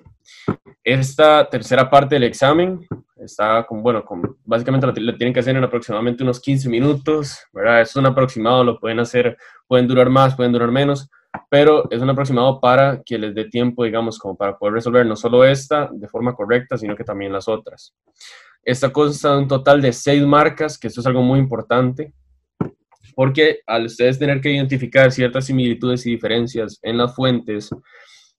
Esta 0.85 1.49
tercera 1.49 1.89
parte 1.89 2.17
del 2.17 2.25
examen 2.25 2.87
está 3.17 3.65
con, 3.67 3.83
bueno, 3.83 4.05
con, 4.05 4.37
básicamente 4.45 4.87
lo, 4.87 5.17
tienen 5.17 5.33
que 5.33 5.41
hacer 5.41 5.57
en 5.57 5.65
aproximadamente 5.65 6.23
unos 6.23 6.41
15 6.41 6.69
minutos, 6.69 7.39
¿verdad? 7.53 7.81
Es 7.81 7.97
un 7.97 8.07
aproximado, 8.07 8.65
lo 8.65 8.79
pueden 8.79 9.01
hacer, 9.01 9.37
pueden 9.67 9.89
durar 9.89 10.11
más, 10.11 10.37
pueden 10.37 10.53
durar 10.53 10.71
menos, 10.71 11.11
pero 11.49 11.91
es 11.91 12.01
un 12.01 12.11
aproximado 12.11 12.61
para 12.61 13.03
que 13.05 13.19
les 13.19 13.35
dé 13.35 13.45
tiempo, 13.45 13.85
digamos, 13.85 14.19
como 14.19 14.37
para 14.37 14.57
poder 14.57 14.75
resolver 14.75 15.05
no 15.07 15.17
solo 15.17 15.45
esta 15.45 15.89
de 15.93 16.09
forma 16.09 16.35
correcta, 16.35 16.77
sino 16.77 16.97
que 16.97 17.05
también 17.05 17.33
las 17.33 17.49
otras. 17.49 17.95
Esta 18.63 18.93
consta 18.93 19.33
de 19.33 19.39
un 19.39 19.49
total 19.49 19.81
de 19.81 19.93
seis 19.93 20.23
marcas, 20.25 20.79
que 20.79 20.89
esto 20.89 21.01
es 21.01 21.07
algo 21.07 21.23
muy 21.23 21.39
importante, 21.39 22.13
porque 23.15 23.61
al 23.67 23.87
ustedes 23.87 24.19
tener 24.19 24.41
que 24.41 24.53
identificar 24.53 25.11
ciertas 25.13 25.47
similitudes 25.47 26.07
y 26.07 26.11
diferencias 26.11 26.79
en 26.83 26.99
las 26.99 27.15
fuentes, 27.15 27.71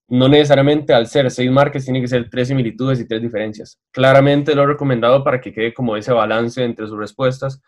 no 0.07 0.27
necesariamente 0.27 0.93
al 0.93 1.07
ser 1.07 1.31
seis 1.31 1.50
marcas 1.50 1.86
tiene 1.86 2.01
que 2.01 2.07
ser 2.07 2.29
tres 2.29 2.50
similitudes 2.50 3.00
y 3.00 3.07
tres 3.07 3.21
diferencias. 3.21 3.79
Claramente 3.91 4.53
lo 4.55 4.63
he 4.63 4.67
recomendado 4.67 5.24
para 5.24 5.39
que 5.39 5.53
quede 5.53 5.74
como 5.74 5.95
ese 5.95 6.12
balance 6.12 6.63
entre 6.63 6.88
sus 6.88 6.98
respuestas, 6.98 7.62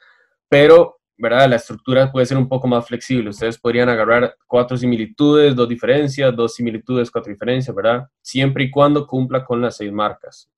pero 0.50 1.00
¿verdad? 1.18 1.50
La 1.50 1.56
estructura 1.58 2.12
puede 2.12 2.26
ser 2.26 2.38
un 2.38 2.48
poco 2.48 2.68
más 2.68 2.86
flexible. 2.88 3.30
Ustedes 3.30 3.58
podrían 3.58 3.90
agarrar 3.90 4.36
cuatro 4.48 4.78
similitudes, 4.78 5.56
dos 5.56 5.70
diferencias, 5.70 6.36
dos 6.36 6.56
similitudes, 6.56 7.12
cuatro 7.12 7.32
diferencias, 7.32 7.76
¿verdad? 7.76 8.08
Siempre 8.22 8.66
y 8.66 8.72
cuando 8.72 9.06
cumpla 9.06 9.44
con 9.44 9.62
las 9.62 9.78
seis 9.78 9.92
marcas. 9.92 10.50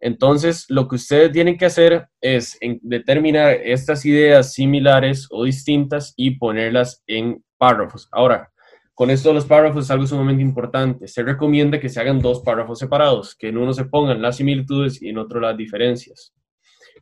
Entonces, 0.00 0.66
lo 0.68 0.88
que 0.88 0.96
ustedes 0.96 1.30
tienen 1.30 1.56
que 1.56 1.66
hacer 1.66 2.08
es 2.20 2.58
determinar 2.80 3.52
estas 3.52 4.04
ideas 4.04 4.52
similares 4.52 5.28
o 5.30 5.44
distintas 5.44 6.12
y 6.16 6.32
ponerlas 6.32 7.04
en 7.06 7.44
párrafos. 7.56 8.08
Ahora, 8.10 8.52
con 8.94 9.10
esto 9.10 9.28
de 9.28 9.36
los 9.36 9.46
párrafos 9.46 9.84
es 9.84 9.90
algo 9.92 10.06
sumamente 10.06 10.42
importante. 10.42 11.06
Se 11.06 11.22
recomienda 11.22 11.78
que 11.78 11.88
se 11.88 12.00
hagan 12.00 12.18
dos 12.18 12.40
párrafos 12.40 12.80
separados, 12.80 13.36
que 13.36 13.48
en 13.48 13.58
uno 13.58 13.72
se 13.72 13.84
pongan 13.84 14.20
las 14.20 14.36
similitudes 14.36 15.00
y 15.00 15.08
en 15.08 15.18
otro 15.18 15.38
las 15.38 15.56
diferencias. 15.56 16.34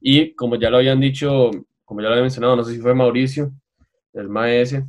Y 0.01 0.35
como 0.35 0.57
ya 0.57 0.69
lo 0.69 0.77
habían 0.77 1.01
dicho, 1.01 1.51
como 1.91 2.03
ya 2.03 2.07
lo 2.07 2.13
había 2.13 2.23
mencionado, 2.23 2.55
no 2.55 2.63
sé 2.63 2.75
si 2.75 2.79
fue 2.79 2.95
Mauricio, 2.95 3.51
del 4.13 4.29
MAES, 4.29 4.81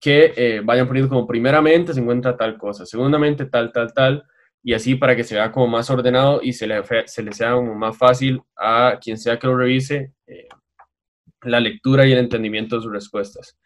que 0.00 0.32
eh, 0.36 0.60
vayan 0.62 0.86
poniendo 0.86 1.08
como 1.08 1.26
primeramente 1.26 1.92
se 1.92 1.98
encuentra 1.98 2.36
tal 2.36 2.56
cosa, 2.56 2.86
segundamente 2.86 3.46
tal, 3.46 3.72
tal, 3.72 3.92
tal, 3.92 4.22
y 4.62 4.72
así 4.72 4.94
para 4.94 5.16
que 5.16 5.24
se 5.24 5.34
vea 5.34 5.50
como 5.50 5.66
más 5.66 5.90
ordenado 5.90 6.38
y 6.44 6.52
se 6.52 6.68
le, 6.68 6.80
se 7.06 7.22
le 7.24 7.32
sea 7.32 7.54
como 7.54 7.74
más 7.74 7.98
fácil 7.98 8.40
a 8.56 9.00
quien 9.02 9.18
sea 9.18 9.36
que 9.36 9.48
lo 9.48 9.56
revise 9.56 10.12
eh, 10.28 10.46
la 11.42 11.58
lectura 11.58 12.06
y 12.06 12.12
el 12.12 12.18
entendimiento 12.18 12.76
de 12.76 12.82
sus 12.82 12.92
respuestas. 12.92 13.58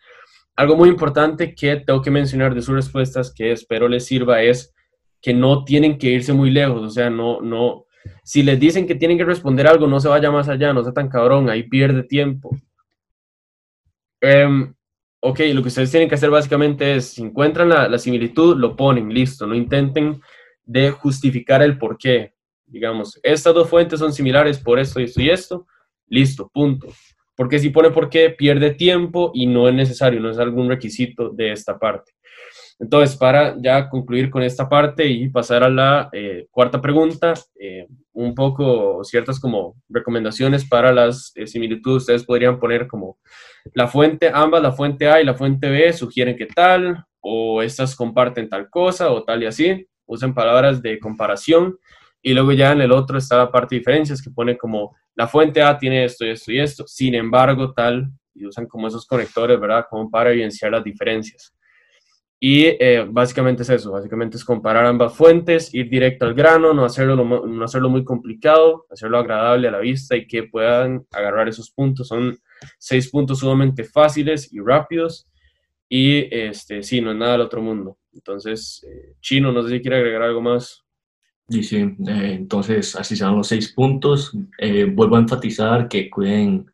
Algo 0.57 0.75
muy 0.75 0.88
importante 0.88 1.54
que 1.54 1.76
tengo 1.76 2.00
que 2.00 2.11
mencionar 2.11 2.54
de 2.54 2.62
sus 2.62 2.75
respuestas 2.75 3.35
que 3.35 3.52
espero 3.52 3.87
les 3.87 4.07
sirva 4.07 4.40
es 4.40 4.75
que 5.21 5.35
no 5.35 5.62
tienen 5.62 5.99
que 5.99 6.09
irse 6.09 6.33
muy 6.33 6.50
lejos, 6.50 6.83
o 6.83 6.88
sea, 6.88 7.11
no, 7.11 7.42
no, 7.42 7.85
si 8.25 8.42
les 8.42 8.59
dicen 8.59 8.87
que 8.87 8.95
tienen 8.95 9.18
que 9.18 9.26
responder 9.26 9.66
algo, 9.66 9.87
no 9.87 10.00
se 10.00 10.09
vaya 10.09 10.30
más 10.30 10.49
allá, 10.49 10.73
no 10.73 10.83
sea 10.83 10.95
tan 10.95 11.11
cabrón, 11.11 11.50
ahí 11.50 11.64
pierde 11.64 12.02
tiempo. 12.02 12.57
Um, 14.23 14.75
ok, 15.21 15.41
lo 15.53 15.63
que 15.63 15.69
ustedes 15.69 15.91
tienen 15.91 16.09
que 16.09 16.15
hacer 16.15 16.31
básicamente 16.31 16.97
es, 16.97 17.11
si 17.11 17.23
encuentran 17.23 17.69
la, 17.69 17.89
la 17.89 17.99
similitud, 17.99 18.57
lo 18.57 18.77
ponen, 18.77 19.13
listo, 19.13 19.47
no 19.47 19.55
intenten 19.55 20.21
de 20.65 20.91
justificar 20.91 21.63
el 21.63 21.79
por 21.79 21.97
qué. 21.97 22.35
Digamos, 22.67 23.19
estas 23.23 23.55
dos 23.55 23.69
fuentes 23.69 23.99
son 23.99 24.13
similares 24.13 24.59
por 24.59 24.79
esto 24.79 25.01
y 25.01 25.05
esto 25.05 25.21
y 25.21 25.31
esto. 25.31 25.67
Listo, 26.09 26.51
punto. 26.53 26.89
Porque 27.35 27.59
si 27.59 27.71
pone 27.71 27.91
por 27.91 28.11
qué, 28.11 28.31
pierde 28.31 28.75
tiempo 28.75 29.31
y 29.33 29.47
no 29.47 29.69
es 29.69 29.75
necesario, 29.75 30.21
no 30.21 30.31
es 30.31 30.39
algún 30.39 30.69
requisito 30.69 31.31
de 31.31 31.53
esta 31.53 31.79
parte. 31.79 32.13
Entonces, 32.81 33.17
para 33.17 33.57
ya 33.61 33.89
concluir 33.89 34.31
con 34.31 34.43
esta 34.43 34.69
parte 34.69 35.07
y 35.07 35.29
pasar 35.29 35.65
a 35.65 35.69
la 35.69 36.09
eh, 36.13 36.47
cuarta 36.51 36.81
pregunta, 36.81 37.35
eh, 37.59 37.87
un 38.19 38.35
poco 38.35 39.05
ciertas 39.05 39.39
como 39.39 39.77
recomendaciones 39.89 40.69
para 40.69 40.93
las 40.93 41.31
eh, 41.37 41.47
similitudes, 41.47 42.03
ustedes 42.03 42.25
podrían 42.25 42.59
poner 42.59 42.89
como 42.89 43.17
la 43.75 43.87
fuente, 43.87 44.29
ambas, 44.35 44.61
la 44.61 44.73
fuente 44.73 45.09
A 45.09 45.21
y 45.21 45.25
la 45.25 45.35
fuente 45.35 45.71
B 45.71 45.93
sugieren 45.93 46.37
que 46.37 46.47
tal, 46.47 47.05
o 47.21 47.63
estas 47.63 47.95
comparten 47.95 48.49
tal 48.49 48.69
cosa, 48.71 49.13
o 49.13 49.23
tal 49.23 49.45
y 49.45 49.47
así 49.47 49.87
usen 50.07 50.35
palabras 50.35 50.83
de 50.83 50.99
comparación 50.99 51.79
y 52.21 52.35
luego 52.35 52.51
ya 52.53 52.73
en 52.73 52.81
el 52.81 52.91
otro 52.91 53.19
está 53.19 53.37
la 53.37 53.53
parte 53.53 53.77
de 53.77 53.81
diferencias 53.81 54.21
que 54.21 54.31
pone 54.31 54.57
como 54.59 54.97
la 55.15 55.29
fuente 55.29 55.63
A 55.63 55.79
tiene 55.79 56.05
esto 56.05 56.27
y 56.27 56.31
esto 56.31 56.51
y 56.51 56.59
esto, 56.59 56.85
sin 56.89 57.15
embargo 57.15 57.73
tal, 57.73 58.11
y 58.35 58.47
usan 58.47 58.67
como 58.67 58.89
esos 58.89 59.07
conectores, 59.07 59.61
¿verdad? 59.61 59.85
Como 59.89 60.11
para 60.11 60.31
evidenciar 60.33 60.73
las 60.73 60.83
diferencias. 60.83 61.55
Y 62.40 62.66
eh, 62.66 63.04
básicamente 63.11 63.62
es 63.62 63.71
eso, 63.71 63.90
básicamente 63.90 64.37
es 64.37 64.45
comparar 64.45 64.87
ambas 64.87 65.12
fuentes, 65.16 65.75
ir 65.75 65.90
directo 65.90 66.25
al 66.25 66.35
grano, 66.35 66.73
no 66.73 66.85
hacerlo, 66.85 67.16
no 67.16 67.64
hacerlo 67.64 67.90
muy 67.90 68.04
complicado, 68.04 68.87
hacerlo 68.90 69.18
agradable 69.18 69.66
a 69.66 69.73
la 69.73 69.80
vista 69.80 70.16
y 70.16 70.26
que 70.26 70.45
puedan 70.45 71.04
agarrar 71.11 71.49
esos 71.49 71.71
puntos. 71.71 72.09
Son 72.09 72.38
seis 72.78 73.11
puntos 73.11 73.40
sumamente 73.40 73.83
fáciles 73.83 74.52
y 74.52 74.61
rápidos 74.61 75.28
y 75.88 76.33
este, 76.35 76.83
sí, 76.83 77.00
no 77.00 77.12
es 77.12 77.16
nada 77.16 77.33
del 77.33 77.40
otro 77.42 77.62
mundo. 77.62 77.99
Entonces, 78.12 78.85
eh, 78.88 79.14
Chino, 79.21 79.52
no 79.52 79.62
sé 79.62 79.71
si 79.71 79.80
quiere 79.80 79.97
agregar 79.97 80.23
algo 80.23 80.40
más. 80.40 80.85
Sí, 81.49 81.62
sí, 81.62 81.76
eh, 81.76 82.35
entonces 82.35 82.95
así 82.95 83.16
serán 83.16 83.37
los 83.37 83.49
seis 83.49 83.73
puntos. 83.73 84.37
Eh, 84.59 84.85
vuelvo 84.85 85.16
a 85.16 85.21
enfatizar 85.21 85.88
que 85.88 86.11
cuiden 86.11 86.71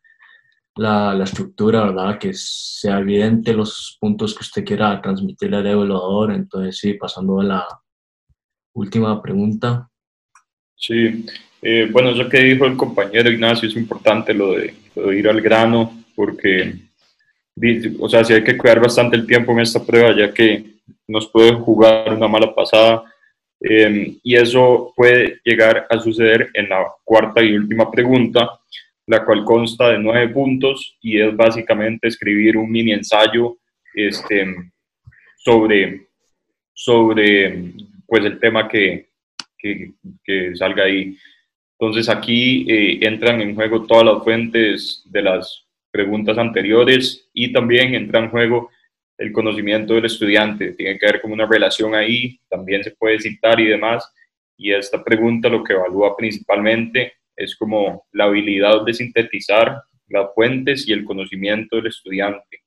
la, 0.75 1.13
la, 1.13 1.23
estructura, 1.23 1.85
¿verdad? 1.85 2.19
Que 2.19 2.31
sea 2.33 2.99
evidente 2.99 3.53
los 3.53 3.97
puntos 3.99 4.33
que 4.33 4.41
usted 4.41 4.65
quiera 4.65 5.01
transmitirle 5.01 5.57
al 5.57 5.67
evaluador. 5.67 6.33
Entonces, 6.33 6.77
sí, 6.77 6.93
pasando 6.93 7.39
a 7.39 7.43
la 7.43 7.67
última 8.73 9.21
pregunta. 9.21 9.89
Sí, 10.75 11.25
bueno, 11.91 12.11
eso 12.11 12.29
que 12.29 12.39
dijo 12.41 12.65
el 12.65 12.77
compañero 12.77 13.31
Ignacio 13.31 13.67
es 13.67 13.75
importante, 13.75 14.33
lo 14.33 14.51
de, 14.51 14.73
lo 14.95 15.07
de 15.07 15.17
ir 15.17 15.27
al 15.27 15.41
grano, 15.41 16.03
porque, 16.15 16.75
o 17.99 18.07
sea, 18.07 18.23
sí 18.23 18.33
hay 18.33 18.43
que 18.43 18.57
cuidar 18.57 18.79
bastante 18.79 19.15
el 19.15 19.25
tiempo 19.25 19.51
en 19.51 19.61
esta 19.61 19.83
prueba, 19.83 20.15
ya 20.15 20.31
que 20.31 20.75
nos 21.07 21.27
puede 21.27 21.53
jugar 21.53 22.13
una 22.13 22.27
mala 22.27 22.53
pasada 22.53 23.03
em, 23.59 24.19
y 24.21 24.35
eso 24.35 24.93
puede 24.95 25.39
llegar 25.43 25.87
a 25.89 25.99
suceder 25.99 26.51
en 26.53 26.69
la 26.69 26.85
cuarta 27.03 27.41
y 27.41 27.57
última 27.57 27.89
pregunta, 27.89 28.59
la 29.07 29.23
cual 29.23 29.43
consta 29.43 29.89
de 29.89 29.99
nueve 29.99 30.29
puntos 30.29 30.97
y 31.01 31.19
es 31.19 31.35
básicamente 31.35 32.07
escribir 32.07 32.57
un 32.57 32.71
mini 32.71 32.91
ensayo 32.91 33.57
este, 33.93 34.53
sobre, 35.37 36.07
sobre 36.73 37.73
pues, 38.07 38.25
el 38.25 38.39
tema 38.39 38.67
que, 38.67 39.09
que, 39.57 40.55
salga 40.55 40.83
ahí. 40.83 41.17
Entonces 41.77 42.09
aquí 42.09 42.65
eh, 42.69 42.99
entran 43.01 43.41
en 43.41 43.53
juego 43.53 43.85
todas 43.85 44.05
las 44.05 44.23
fuentes 44.23 45.03
de 45.05 45.21
las 45.21 45.65
preguntas 45.91 46.37
anteriores 46.37 47.29
y 47.33 47.51
también 47.51 47.95
entra 47.95 48.19
en 48.19 48.29
juego 48.29 48.69
el 49.17 49.31
conocimiento 49.31 49.93
del 49.93 50.05
estudiante. 50.05 50.73
Tiene 50.73 50.97
que 50.97 51.05
haber 51.05 51.21
como 51.21 51.33
una 51.33 51.45
relación 51.45 51.95
ahí, 51.95 52.39
también 52.49 52.83
se 52.83 52.91
puede 52.91 53.19
citar 53.19 53.59
y 53.59 53.65
demás. 53.65 54.11
Y 54.57 54.71
esta 54.71 55.03
pregunta 55.03 55.49
lo 55.49 55.63
que 55.63 55.73
evalúa 55.73 56.15
principalmente 56.15 57.13
es 57.35 57.55
como 57.55 58.05
la 58.11 58.25
habilidad 58.25 58.83
de 58.85 58.93
sintetizar 58.93 59.81
las 60.07 60.33
fuentes 60.33 60.87
y 60.87 60.93
el 60.93 61.03
conocimiento 61.03 61.75
del 61.75 61.87
estudiante. 61.87 62.63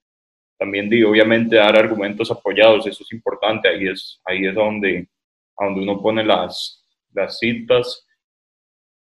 También 0.59 0.91
digo, 0.91 1.11
obviamente 1.11 1.57
dar 1.57 1.77
argumentos 1.77 2.31
apoyados, 2.31 2.87
eso 2.87 3.05
es 3.05 3.13
importante, 3.13 3.69
ahí 3.69 3.87
es, 3.87 4.21
ahí 4.25 4.45
es 4.45 4.55
donde, 4.55 5.09
donde 5.59 5.81
uno 5.81 6.03
pone 6.03 6.25
las, 6.25 6.85
las 7.13 7.39
citas. 7.39 8.07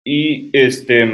Y 0.05 0.51
este, 0.53 1.07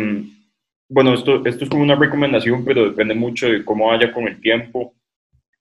bueno, 0.88 1.14
esto, 1.14 1.44
esto 1.44 1.64
es 1.64 1.70
como 1.70 1.82
una 1.82 1.96
recomendación, 1.96 2.64
pero 2.64 2.84
depende 2.84 3.14
mucho 3.14 3.48
de 3.48 3.64
cómo 3.64 3.88
vaya 3.88 4.12
con 4.12 4.26
el 4.26 4.40
tiempo 4.40 4.94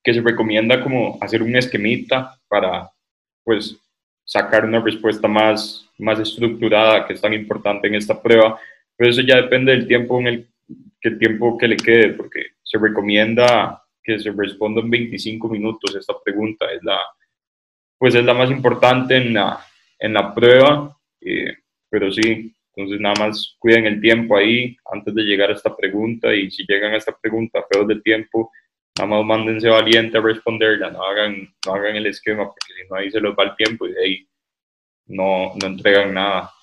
que 0.01 0.13
se 0.13 0.21
recomienda 0.21 0.81
como 0.81 1.17
hacer 1.21 1.41
un 1.41 1.55
esquemita 1.55 2.37
para 2.47 2.89
pues 3.43 3.77
sacar 4.25 4.65
una 4.65 4.79
respuesta 4.79 5.27
más, 5.27 5.89
más 5.97 6.19
estructurada 6.19 7.05
que 7.05 7.13
es 7.13 7.21
tan 7.21 7.33
importante 7.33 7.87
en 7.87 7.95
esta 7.95 8.21
prueba, 8.21 8.59
pero 8.95 9.09
eso 9.09 9.21
ya 9.21 9.37
depende 9.37 9.71
del 9.71 9.87
tiempo 9.87 10.19
en 10.19 10.27
el 10.27 10.47
que 11.01 11.11
tiempo 11.11 11.57
que 11.57 11.67
le 11.67 11.75
quede, 11.75 12.09
porque 12.13 12.53
se 12.63 12.77
recomienda 12.77 13.83
que 14.03 14.19
se 14.19 14.31
responda 14.31 14.81
en 14.81 14.89
25 14.89 15.49
minutos 15.49 15.95
esta 15.95 16.13
pregunta, 16.23 16.65
es 16.71 16.83
la, 16.83 16.99
pues 17.97 18.15
es 18.15 18.23
la 18.23 18.33
más 18.33 18.49
importante 18.49 19.17
en 19.17 19.33
la, 19.33 19.59
en 19.99 20.13
la 20.13 20.33
prueba, 20.33 20.97
eh, 21.21 21.57
pero 21.89 22.11
sí, 22.11 22.53
entonces 22.75 22.99
nada 22.99 23.15
más 23.19 23.55
cuiden 23.59 23.85
el 23.85 24.01
tiempo 24.01 24.35
ahí 24.35 24.75
antes 24.91 25.13
de 25.13 25.23
llegar 25.23 25.49
a 25.49 25.53
esta 25.53 25.75
pregunta 25.75 26.33
y 26.33 26.49
si 26.49 26.65
llegan 26.67 26.93
a 26.93 26.97
esta 26.97 27.15
pregunta 27.15 27.63
feos 27.71 27.87
del 27.87 28.01
tiempo, 28.01 28.51
nada 28.97 29.09
más 29.09 29.25
mándense 29.25 29.69
valiente 29.69 30.17
a 30.17 30.21
responderla, 30.21 30.91
no 30.91 31.03
hagan, 31.03 31.53
no 31.65 31.73
hagan 31.73 31.95
el 31.95 32.07
esquema, 32.07 32.45
porque 32.45 32.73
si 32.73 32.89
no 32.89 32.97
ahí 32.97 33.09
se 33.09 33.19
los 33.19 33.35
va 33.35 33.43
el 33.43 33.55
tiempo 33.55 33.87
y 33.87 33.93
de 33.93 34.03
ahí 34.03 34.27
no, 35.07 35.53
no 35.59 35.67
entregan 35.67 36.13
nada. 36.13 36.53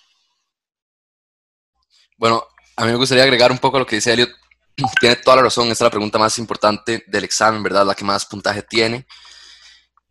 Bueno, 2.16 2.44
a 2.76 2.84
mí 2.84 2.92
me 2.92 2.96
gustaría 2.96 3.24
agregar 3.24 3.50
un 3.50 3.58
poco 3.58 3.76
a 3.76 3.80
lo 3.80 3.86
que 3.86 3.96
dice 3.96 4.12
Elliot. 4.12 4.30
Tiene 5.00 5.16
toda 5.16 5.36
la 5.36 5.42
razón, 5.42 5.64
esta 5.64 5.84
es 5.84 5.86
la 5.86 5.90
pregunta 5.90 6.18
más 6.18 6.38
importante 6.38 7.04
del 7.06 7.24
examen, 7.24 7.62
¿verdad? 7.62 7.86
La 7.86 7.94
que 7.94 8.04
más 8.04 8.24
puntaje 8.26 8.62
tiene. 8.62 9.06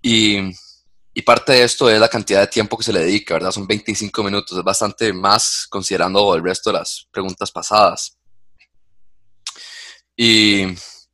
Y, 0.01 0.51
y 1.13 1.21
parte 1.21 1.53
de 1.53 1.63
esto 1.63 1.89
es 1.89 1.99
la 1.99 2.09
cantidad 2.09 2.41
de 2.41 2.47
tiempo 2.47 2.77
que 2.77 2.83
se 2.83 2.93
le 2.93 3.01
dedica, 3.01 3.35
¿verdad? 3.35 3.51
Son 3.51 3.65
25 3.65 4.23
minutos, 4.23 4.57
es 4.57 4.63
bastante 4.63 5.11
más 5.13 5.67
considerando 5.69 6.35
el 6.35 6.43
resto 6.43 6.71
de 6.71 6.79
las 6.79 7.07
preguntas 7.11 7.51
pasadas. 7.51 8.17
Y 10.15 10.65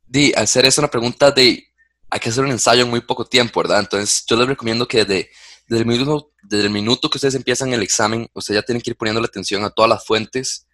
di, 0.06 0.32
al 0.34 0.48
ser 0.48 0.64
esa 0.66 0.80
una 0.80 0.90
pregunta 0.90 1.30
de 1.30 1.66
hay 2.08 2.20
que 2.20 2.28
hacer 2.28 2.44
un 2.44 2.50
ensayo 2.50 2.82
en 2.82 2.90
muy 2.90 3.00
poco 3.00 3.24
tiempo, 3.24 3.60
¿verdad? 3.60 3.80
Entonces 3.80 4.24
yo 4.28 4.36
les 4.36 4.46
recomiendo 4.46 4.86
que 4.86 5.04
desde, 5.04 5.30
el 5.68 5.86
minuto, 5.86 6.32
desde 6.42 6.64
el 6.64 6.70
minuto 6.70 7.10
que 7.10 7.18
ustedes 7.18 7.34
empiezan 7.34 7.72
el 7.72 7.82
examen, 7.82 8.28
ustedes 8.32 8.60
ya 8.60 8.64
tienen 8.64 8.80
que 8.80 8.90
ir 8.90 8.96
poniendo 8.96 9.20
la 9.20 9.26
atención 9.26 9.64
a 9.64 9.70
todas 9.70 9.88
las 9.88 10.04
fuentes, 10.04 10.66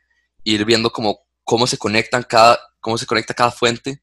ir 0.44 0.64
viendo 0.64 0.90
cómo, 0.90 1.20
cómo 1.44 1.66
se 1.66 1.78
conectan 1.78 2.22
cada, 2.22 2.60
cómo 2.80 2.98
se 2.98 3.06
conecta 3.06 3.34
cada 3.34 3.50
fuente, 3.50 4.02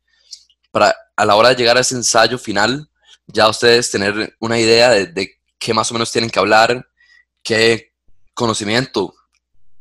para 0.71 0.95
a 1.15 1.25
la 1.25 1.35
hora 1.35 1.49
de 1.49 1.55
llegar 1.55 1.77
a 1.77 1.81
ese 1.81 1.95
ensayo 1.95 2.37
final, 2.37 2.89
ya 3.27 3.47
ustedes 3.47 3.91
tener 3.91 4.35
una 4.39 4.59
idea 4.59 4.89
de, 4.89 5.05
de 5.07 5.39
qué 5.59 5.73
más 5.73 5.91
o 5.91 5.93
menos 5.93 6.11
tienen 6.11 6.29
que 6.29 6.39
hablar, 6.39 6.87
qué 7.43 7.93
conocimiento 8.33 9.13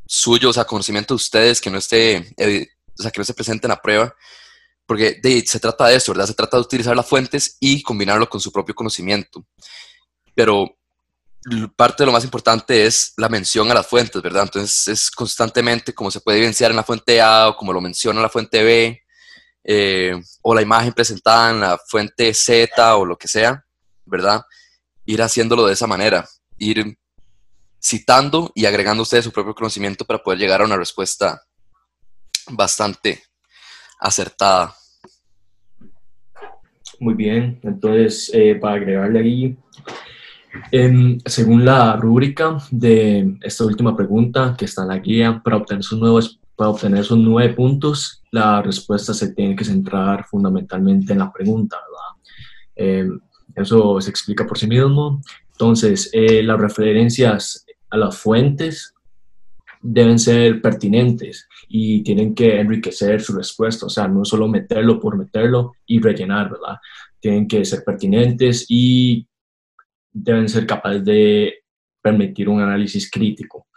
suyo, 0.05 0.49
o 0.49 0.53
sea, 0.53 0.65
conocimiento 0.65 1.13
de 1.13 1.17
ustedes 1.17 1.61
que 1.61 1.69
no 1.69 1.77
esté, 1.77 2.33
o 2.97 3.01
sea, 3.01 3.11
que 3.11 3.19
no 3.19 3.25
se 3.25 3.33
presente 3.33 3.67
en 3.67 3.69
la 3.69 3.81
prueba, 3.81 4.13
porque 4.89 5.21
se 5.45 5.59
trata 5.59 5.85
de 5.85 5.97
eso, 5.97 6.13
¿verdad? 6.13 6.25
Se 6.25 6.33
trata 6.33 6.57
de 6.57 6.61
utilizar 6.61 6.95
las 6.95 7.07
fuentes 7.07 7.57
y 7.59 7.83
combinarlo 7.83 8.27
con 8.27 8.41
su 8.41 8.51
propio 8.51 8.73
conocimiento. 8.73 9.45
Pero 10.33 10.65
parte 11.75 12.01
de 12.01 12.07
lo 12.07 12.11
más 12.11 12.23
importante 12.23 12.87
es 12.87 13.13
la 13.17 13.29
mención 13.29 13.69
a 13.69 13.75
las 13.75 13.85
fuentes, 13.85 14.19
¿verdad? 14.19 14.45
Entonces 14.45 14.87
es 14.87 15.11
constantemente 15.11 15.93
como 15.93 16.09
se 16.09 16.21
puede 16.21 16.39
evidenciar 16.39 16.71
en 16.71 16.77
la 16.77 16.83
fuente 16.83 17.21
A 17.21 17.49
o 17.49 17.55
como 17.55 17.71
lo 17.71 17.81
menciona 17.81 18.19
la 18.19 18.29
fuente 18.29 18.63
B, 18.63 19.03
eh, 19.63 20.19
o 20.41 20.55
la 20.55 20.63
imagen 20.63 20.91
presentada 20.91 21.51
en 21.51 21.59
la 21.59 21.77
fuente 21.77 22.33
Z 22.33 22.95
o 22.95 23.05
lo 23.05 23.15
que 23.15 23.27
sea, 23.27 23.63
¿verdad? 24.05 24.41
Ir 25.05 25.21
haciéndolo 25.21 25.67
de 25.67 25.73
esa 25.73 25.85
manera, 25.85 26.27
ir 26.57 26.97
citando 27.79 28.51
y 28.55 28.65
agregando 28.65 29.03
ustedes 29.03 29.25
su 29.25 29.31
propio 29.31 29.53
conocimiento 29.53 30.03
para 30.03 30.23
poder 30.23 30.39
llegar 30.39 30.61
a 30.61 30.65
una 30.65 30.77
respuesta 30.77 31.43
bastante 32.47 33.23
acertada. 33.99 34.75
Muy 36.99 37.13
bien, 37.13 37.59
entonces 37.63 38.29
eh, 38.33 38.55
para 38.55 38.75
agregarle 38.75 39.19
ahí, 39.19 39.57
em, 40.71 41.17
según 41.25 41.63
la 41.63 41.95
rúbrica 41.95 42.57
de 42.71 43.37
esta 43.41 43.63
última 43.63 43.95
pregunta 43.95 44.55
que 44.57 44.65
está 44.65 44.81
en 44.81 44.89
la 44.89 44.97
guía, 44.97 45.41
para 45.43 45.57
obtener 45.57 45.83
sus, 45.83 45.97
nuevos, 45.97 46.39
para 46.57 46.71
obtener 46.71 47.05
sus 47.05 47.17
nueve 47.17 47.53
puntos, 47.53 48.21
la 48.31 48.61
respuesta 48.61 49.13
se 49.13 49.33
tiene 49.33 49.55
que 49.55 49.63
centrar 49.63 50.25
fundamentalmente 50.25 51.13
en 51.13 51.19
la 51.19 51.31
pregunta, 51.31 51.77
¿verdad? 51.77 52.19
Em, 52.75 53.19
eso 53.55 54.01
se 54.01 54.09
explica 54.09 54.45
por 54.45 54.57
sí 54.57 54.67
mismo. 54.67 55.21
Entonces, 55.51 56.09
eh, 56.13 56.43
las 56.43 56.59
referencias 56.59 57.65
a 57.89 57.97
las 57.97 58.17
fuentes 58.17 58.93
deben 59.81 60.19
ser 60.19 60.61
pertinentes 60.61 61.47
y 61.67 62.03
tienen 62.03 62.35
que 62.35 62.59
enriquecer 62.59 63.21
su 63.21 63.35
respuesta, 63.35 63.85
o 63.85 63.89
sea, 63.89 64.07
no 64.07 64.25
solo 64.25 64.47
meterlo 64.47 64.99
por 64.99 65.17
meterlo 65.17 65.73
y 65.85 65.99
rellenar, 65.99 66.49
¿verdad? 66.51 66.77
Tienen 67.19 67.47
que 67.47 67.63
ser 67.63 67.83
pertinentes 67.83 68.65
y 68.69 69.27
deben 70.11 70.49
ser 70.49 70.65
capaces 70.65 71.05
de 71.05 71.53
permitir 72.01 72.49
un 72.49 72.61
análisis 72.61 73.09
crítico. 73.09 73.67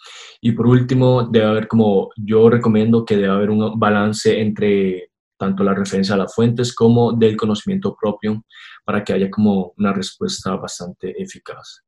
Y 0.41 0.53
por 0.53 0.67
último, 0.67 1.25
debe 1.25 1.47
haber 1.47 1.69
como 1.69 2.11
yo 2.17 2.51
recomiendo 2.51 3.05
que 3.05 3.17
debe 3.17 3.33
haber 3.33 3.51
un 3.51 3.79
balance 3.79 4.41
entre 4.41 5.11
tanto 5.39 5.65
la 5.65 5.75
referencia 5.75 6.15
a 6.15 6.19
las 6.19 6.35
fuentes 6.35 6.73
como 6.75 7.13
del 7.13 7.37
conocimiento 7.37 7.97
propio 8.01 8.45
para 8.85 9.03
que 9.03 9.13
haya 9.13 9.29
como 9.29 9.73
una 9.77 9.93
respuesta 9.93 10.55
bastante 10.55 11.21
eficaz. 11.21 11.83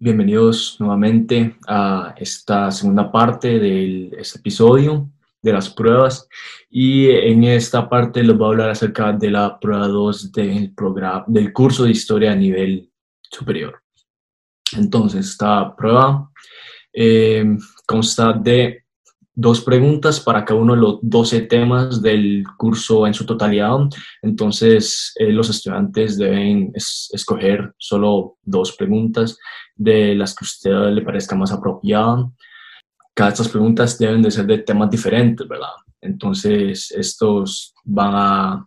Bienvenidos 0.00 0.76
nuevamente 0.78 1.56
a 1.66 2.14
esta 2.16 2.70
segunda 2.70 3.10
parte 3.10 3.58
de 3.58 4.12
este 4.16 4.38
episodio 4.38 5.10
de 5.42 5.52
las 5.52 5.70
pruebas 5.70 6.28
y 6.70 7.10
en 7.10 7.42
esta 7.42 7.88
parte 7.88 8.22
les 8.22 8.36
voy 8.36 8.46
a 8.46 8.48
hablar 8.50 8.70
acerca 8.70 9.12
de 9.12 9.28
la 9.32 9.58
prueba 9.58 9.88
2 9.88 10.30
del, 10.30 10.72
programa, 10.72 11.24
del 11.26 11.52
curso 11.52 11.82
de 11.82 11.90
historia 11.90 12.30
a 12.30 12.36
nivel 12.36 12.88
superior. 13.22 13.82
Entonces, 14.76 15.30
esta 15.30 15.74
prueba 15.74 16.30
eh, 16.92 17.56
consta 17.84 18.32
de 18.34 18.84
dos 19.40 19.60
preguntas 19.60 20.18
para 20.18 20.44
cada 20.44 20.58
uno 20.58 20.74
de 20.74 20.80
los 20.80 20.98
12 21.00 21.42
temas 21.42 22.02
del 22.02 22.42
curso 22.56 23.06
en 23.06 23.14
su 23.14 23.24
totalidad. 23.24 23.78
Entonces, 24.20 25.12
eh, 25.14 25.30
los 25.30 25.48
estudiantes 25.48 26.18
deben 26.18 26.72
escoger 26.74 27.72
solo 27.78 28.36
dos 28.42 28.72
preguntas 28.72 29.38
de 29.76 30.16
las 30.16 30.34
que 30.34 30.44
a 30.44 30.46
usted 30.46 30.90
le 30.92 31.02
parezca 31.02 31.36
más 31.36 31.52
apropiada. 31.52 32.28
Cada 33.14 33.30
estas 33.30 33.48
preguntas 33.48 33.96
deben 33.96 34.22
de 34.22 34.32
ser 34.32 34.44
de 34.44 34.58
temas 34.58 34.90
diferentes, 34.90 35.46
¿verdad? 35.46 35.76
Entonces, 36.00 36.90
estos 36.90 37.74
van 37.84 38.14
a 38.16 38.66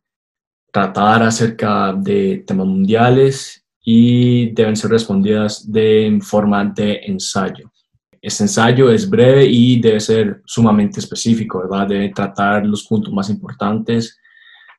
tratar 0.71 1.23
acerca 1.23 1.91
de 1.91 2.45
temas 2.47 2.67
mundiales 2.67 3.65
y 3.83 4.51
deben 4.53 4.77
ser 4.77 4.91
respondidas 4.91 5.69
de 5.69 6.17
forma 6.21 6.63
de 6.63 7.01
ensayo. 7.07 7.70
Este 8.21 8.43
ensayo 8.43 8.91
es 8.91 9.09
breve 9.09 9.45
y 9.45 9.81
debe 9.81 9.99
ser 9.99 10.41
sumamente 10.45 10.99
específico, 10.99 11.59
¿verdad? 11.61 11.87
Debe 11.87 12.09
tratar 12.09 12.65
los 12.65 12.83
puntos 12.83 13.11
más 13.11 13.29
importantes 13.29 14.19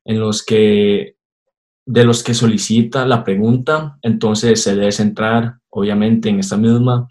en 0.05 0.21
los 0.21 0.45
que, 0.45 1.17
de 1.85 2.05
los 2.05 2.23
que 2.23 2.35
solicita 2.35 3.05
la 3.05 3.25
pregunta, 3.25 3.99
entonces 4.03 4.63
se 4.63 4.77
debe 4.77 4.93
centrar, 4.93 5.57
obviamente, 5.71 6.29
en 6.29 6.39
esta 6.39 6.57
misma. 6.57 7.09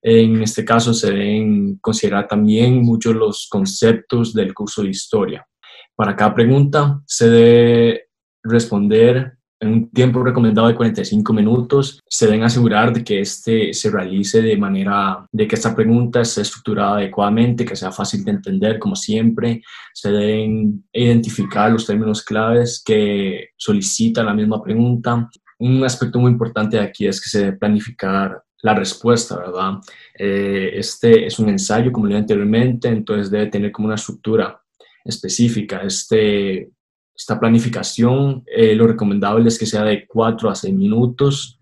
En 0.00 0.42
este 0.42 0.64
caso 0.64 0.94
se 0.94 1.10
deben 1.10 1.76
considerar 1.76 2.28
también 2.28 2.82
muchos 2.82 3.14
los 3.14 3.46
conceptos 3.50 4.32
del 4.32 4.54
curso 4.54 4.82
de 4.82 4.90
historia. 4.90 5.46
Para 5.94 6.16
cada 6.16 6.34
pregunta 6.34 7.00
se 7.06 7.28
debe 7.28 8.04
responder 8.42 9.38
en 9.64 9.72
un 9.72 9.90
tiempo 9.90 10.22
recomendado 10.22 10.68
de 10.68 10.74
45 10.74 11.32
minutos, 11.32 12.00
se 12.06 12.26
deben 12.26 12.42
asegurar 12.42 12.92
de 12.92 13.02
que 13.02 13.20
este 13.20 13.72
se 13.72 13.90
realice 13.90 14.42
de 14.42 14.56
manera, 14.56 15.26
de 15.32 15.48
que 15.48 15.54
esta 15.54 15.74
pregunta 15.74 16.20
esté 16.20 16.42
estructurada 16.42 16.96
adecuadamente, 16.96 17.64
que 17.64 17.76
sea 17.76 17.90
fácil 17.90 18.24
de 18.24 18.32
entender, 18.32 18.78
como 18.78 18.94
siempre. 18.94 19.62
Se 19.92 20.10
deben 20.10 20.84
identificar 20.92 21.70
los 21.72 21.86
términos 21.86 22.22
claves 22.22 22.82
que 22.84 23.48
solicita 23.56 24.22
la 24.22 24.34
misma 24.34 24.62
pregunta. 24.62 25.28
Un 25.58 25.82
aspecto 25.84 26.18
muy 26.18 26.32
importante 26.32 26.78
aquí 26.78 27.06
es 27.06 27.20
que 27.20 27.30
se 27.30 27.38
debe 27.40 27.56
planificar 27.56 28.42
la 28.62 28.74
respuesta, 28.74 29.38
¿verdad? 29.38 29.74
Eh, 30.18 30.72
este 30.74 31.26
es 31.26 31.38
un 31.38 31.48
ensayo, 31.48 31.92
como 31.92 32.06
le 32.06 32.14
dije 32.14 32.20
anteriormente, 32.20 32.88
entonces 32.88 33.30
debe 33.30 33.46
tener 33.46 33.72
como 33.72 33.86
una 33.86 33.96
estructura 33.96 34.60
específica. 35.04 35.82
Este 35.82 36.70
esta 37.14 37.38
planificación, 37.38 38.44
eh, 38.46 38.74
lo 38.74 38.86
recomendable 38.86 39.48
es 39.48 39.58
que 39.58 39.66
sea 39.66 39.84
de 39.84 40.06
4 40.06 40.50
a 40.50 40.54
6 40.54 40.74
minutos 40.74 41.58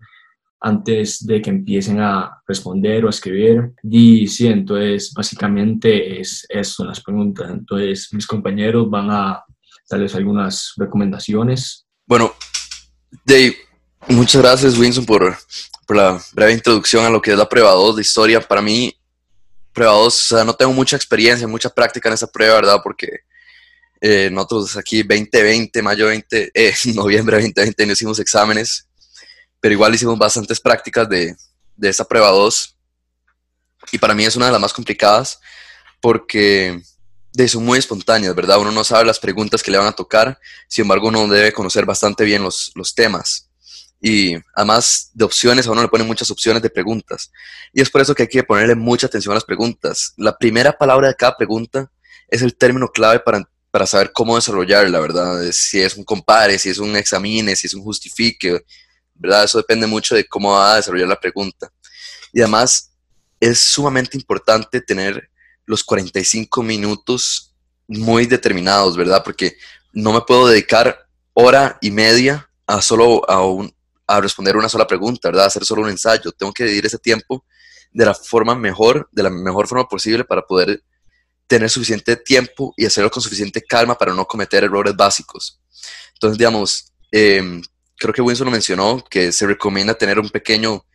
antes 0.59 1.25
de 1.27 1.41
que 1.41 1.49
empiecen 1.49 1.99
a 1.99 2.41
responder 2.47 3.03
o 3.03 3.07
a 3.07 3.11
escribir. 3.11 3.73
Y 3.83 4.27
sí, 4.27 4.47
entonces 4.47 5.13
básicamente 5.13 6.21
es 6.21 6.45
eso, 6.49 6.85
las 6.85 7.01
preguntas. 7.01 7.51
Entonces 7.51 8.09
mis 8.13 8.25
compañeros 8.25 8.89
van 8.89 9.11
a 9.11 9.43
darles 9.89 10.15
algunas 10.15 10.73
recomendaciones. 10.77 11.85
Bueno, 12.05 12.33
Dave, 13.25 13.57
muchas 14.07 14.41
gracias 14.41 14.77
Winston 14.77 15.05
por, 15.05 15.35
por 15.85 15.97
la 15.97 16.19
breve 16.33 16.53
introducción 16.53 17.05
a 17.05 17.09
lo 17.09 17.21
que 17.21 17.31
es 17.31 17.37
la 17.37 17.47
prueba 17.47 17.71
2 17.71 17.97
de 17.97 18.01
historia. 18.01 18.39
Para 18.39 18.61
mí, 18.61 18.95
prueba 19.73 19.93
2, 19.93 20.07
o 20.07 20.09
sea, 20.35 20.43
no 20.45 20.53
tengo 20.53 20.71
mucha 20.71 20.95
experiencia, 20.95 21.47
mucha 21.47 21.69
práctica 21.69 22.07
en 22.07 22.13
esa 22.13 22.27
prueba, 22.27 22.55
¿verdad? 22.55 22.79
Porque 22.81 23.19
eh, 24.05 24.29
nosotros 24.29 24.75
aquí 24.75 25.01
2020, 25.01 25.81
mayo 25.81 26.07
20, 26.07 26.51
eh, 26.53 26.73
noviembre 26.93 27.37
2020 27.37 27.85
no 27.85 27.93
hicimos 27.93 28.19
exámenes, 28.19 28.85
pero 29.61 29.71
igual 29.71 29.95
hicimos 29.95 30.17
bastantes 30.19 30.59
prácticas 30.59 31.07
de, 31.07 31.33
de 31.77 31.89
esta 31.89 32.03
prueba 32.03 32.29
2. 32.31 32.77
Y 33.93 33.97
para 33.99 34.13
mí 34.13 34.25
es 34.25 34.35
una 34.35 34.47
de 34.47 34.51
las 34.51 34.59
más 34.59 34.73
complicadas 34.73 35.39
porque 36.01 36.81
de, 37.31 37.47
son 37.47 37.63
muy 37.63 37.79
espontáneas, 37.79 38.35
¿verdad? 38.35 38.59
Uno 38.59 38.73
no 38.73 38.83
sabe 38.83 39.05
las 39.05 39.19
preguntas 39.19 39.63
que 39.63 39.71
le 39.71 39.77
van 39.77 39.87
a 39.87 39.93
tocar, 39.93 40.37
sin 40.67 40.81
embargo 40.81 41.07
uno 41.07 41.25
debe 41.29 41.53
conocer 41.53 41.85
bastante 41.85 42.25
bien 42.25 42.43
los, 42.43 42.73
los 42.75 42.93
temas. 42.93 43.49
Y 44.01 44.35
además 44.53 45.11
de 45.13 45.23
opciones, 45.23 45.65
a 45.65 45.71
uno 45.71 45.81
le 45.81 45.87
ponen 45.87 46.07
muchas 46.07 46.29
opciones 46.29 46.61
de 46.61 46.69
preguntas. 46.69 47.31
Y 47.71 47.79
es 47.79 47.89
por 47.89 48.01
eso 48.01 48.13
que 48.13 48.23
hay 48.23 48.29
que 48.29 48.43
ponerle 48.43 48.75
mucha 48.75 49.07
atención 49.07 49.31
a 49.31 49.35
las 49.35 49.45
preguntas. 49.45 50.13
La 50.17 50.37
primera 50.37 50.77
palabra 50.77 51.07
de 51.07 51.15
cada 51.15 51.37
pregunta 51.37 51.89
es 52.27 52.41
el 52.41 52.57
término 52.57 52.89
clave 52.89 53.21
para 53.21 53.47
para 53.73 53.87
saber 53.87 54.11
cómo 54.13 54.35
desarrollar, 54.35 54.87
la 54.87 54.99
verdad. 54.99 55.41
Si 55.51 55.81
es 55.81 55.97
un 55.97 56.03
compare, 56.03 56.59
si 56.59 56.69
es 56.69 56.77
un 56.77 56.95
examine, 56.95 57.55
si 57.55 57.65
es 57.65 57.73
un 57.73 57.81
justifique, 57.81 58.63
¿verdad? 59.15 59.45
Eso 59.45 59.57
depende 59.57 59.87
mucho 59.87 60.13
de 60.13 60.27
cómo 60.27 60.51
va 60.51 60.73
a 60.73 60.75
desarrollar 60.75 61.07
la 61.07 61.19
pregunta. 61.19 61.73
Y 62.31 62.41
además 62.41 62.91
es 63.39 63.59
sumamente 63.59 64.15
importante 64.15 64.79
tener 64.79 65.27
los 65.65 65.83
45 65.83 66.61
minutos 66.61 67.55
muy 67.87 68.27
determinados, 68.27 68.95
¿verdad? 68.95 69.23
Porque 69.23 69.57
no 69.91 70.13
me 70.13 70.21
puedo 70.21 70.45
dedicar 70.45 71.07
hora 71.33 71.79
y 71.81 71.89
media 71.89 72.47
a 72.67 72.79
solo 72.79 73.27
a, 73.27 73.43
un, 73.43 73.73
a 74.05 74.21
responder 74.21 74.55
una 74.55 74.69
sola 74.69 74.85
pregunta, 74.85 75.29
¿verdad? 75.29 75.45
A 75.45 75.47
hacer 75.47 75.65
solo 75.65 75.81
un 75.81 75.89
ensayo. 75.89 76.31
Tengo 76.31 76.53
que 76.53 76.65
dividir 76.65 76.85
ese 76.85 76.99
tiempo 76.99 77.43
de 77.91 78.05
la 78.05 78.13
forma 78.13 78.53
mejor, 78.53 79.09
de 79.11 79.23
la 79.23 79.31
mejor 79.31 79.67
forma 79.67 79.87
posible 79.87 80.25
para 80.25 80.43
poder 80.43 80.83
tener 81.47 81.69
suficiente 81.69 82.15
tiempo 82.15 82.73
y 82.77 82.85
hacerlo 82.85 83.11
con 83.11 83.21
suficiente 83.21 83.61
calma 83.61 83.97
para 83.97 84.13
no 84.13 84.25
cometer 84.25 84.63
errores 84.63 84.95
básicos. 84.95 85.59
Entonces, 86.13 86.37
digamos, 86.37 86.91
em, 87.11 87.61
creo 87.97 88.13
que 88.13 88.21
Winston 88.21 88.45
lo 88.45 88.51
mencionó, 88.51 89.03
que 89.09 89.31
se 89.31 89.45
recomienda 89.45 89.93
tener 89.93 90.19
un 90.19 90.29
pequeño 90.29 90.85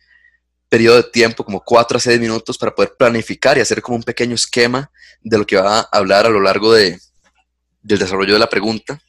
periodo 0.67 0.97
de 0.97 1.03
tiempo, 1.03 1.43
como 1.43 1.63
4 1.63 1.97
a 1.97 1.99
6 1.99 2.19
minutos, 2.19 2.57
para 2.57 2.73
poder 2.73 2.93
planificar 2.97 3.57
y 3.57 3.61
hacer 3.61 3.81
como 3.81 3.97
un 3.97 4.03
pequeño 4.03 4.35
esquema 4.35 4.91
de 5.21 5.37
lo 5.37 5.45
que 5.45 5.57
va 5.57 5.79
a 5.79 5.89
hablar 5.91 6.25
a 6.25 6.29
lo 6.29 6.39
largo 6.39 6.73
de, 6.73 6.99
del 7.81 7.99
desarrollo 7.99 8.33
de 8.33 8.39
la 8.39 8.49
pregunta. 8.49 9.01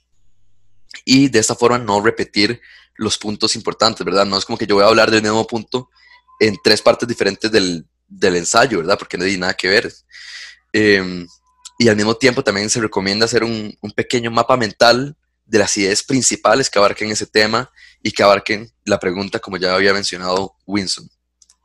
Y 1.04 1.28
de 1.28 1.38
esta 1.38 1.54
forma 1.54 1.78
no 1.78 2.00
repetir 2.00 2.60
los 2.94 3.16
puntos 3.18 3.56
importantes, 3.56 4.04
¿verdad? 4.04 4.26
No 4.26 4.36
es 4.36 4.44
como 4.44 4.58
que 4.58 4.66
yo 4.66 4.74
voy 4.74 4.84
a 4.84 4.88
hablar 4.88 5.10
del 5.10 5.22
mismo 5.22 5.46
punto 5.46 5.90
en 6.38 6.56
tres 6.62 6.82
partes 6.82 7.08
diferentes 7.08 7.50
del, 7.50 7.86
del 8.08 8.36
ensayo, 8.36 8.78
¿verdad? 8.78 8.98
Porque 8.98 9.16
no 9.16 9.24
hay 9.24 9.36
nada 9.36 9.54
que 9.54 9.68
ver. 9.68 9.92
Em, 10.72 11.26
y 11.78 11.88
al 11.88 11.96
mismo 11.96 12.14
tiempo 12.14 12.44
también 12.44 12.70
se 12.70 12.80
recomienda 12.80 13.24
hacer 13.24 13.44
un, 13.44 13.74
un, 13.80 13.90
pequeño 13.90 14.30
mapa 14.30 14.56
mental 14.56 15.16
de 15.46 15.58
las 15.58 15.76
ideas 15.76 16.02
principales 16.02 16.70
que 16.70 16.78
abarquen 16.78 17.10
ese 17.10 17.26
tema 17.26 17.70
y 18.02 18.12
que 18.12 18.22
abarquen 18.22 18.68
la 18.84 18.98
pregunta 18.98 19.38
como 19.38 19.56
ya 19.56 19.74
había 19.74 19.92
mencionado 19.92 20.54
Winston. 20.66 21.08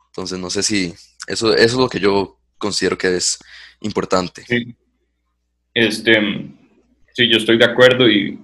Entonces, 0.08 0.38
no 0.38 0.50
sé 0.50 0.62
si 0.62 0.94
eso, 1.26 1.54
eso 1.54 1.64
es 1.64 1.74
lo 1.74 1.88
que 1.88 2.00
yo 2.00 2.38
considero 2.58 2.96
que 2.96 3.16
es 3.16 3.38
importante. 3.80 4.42
Sí, 4.46 4.74
este, 5.74 6.18
sí 7.14 7.28
yo 7.28 7.36
estoy 7.36 7.58
de 7.58 7.64
acuerdo 7.66 8.08
y 8.08 8.38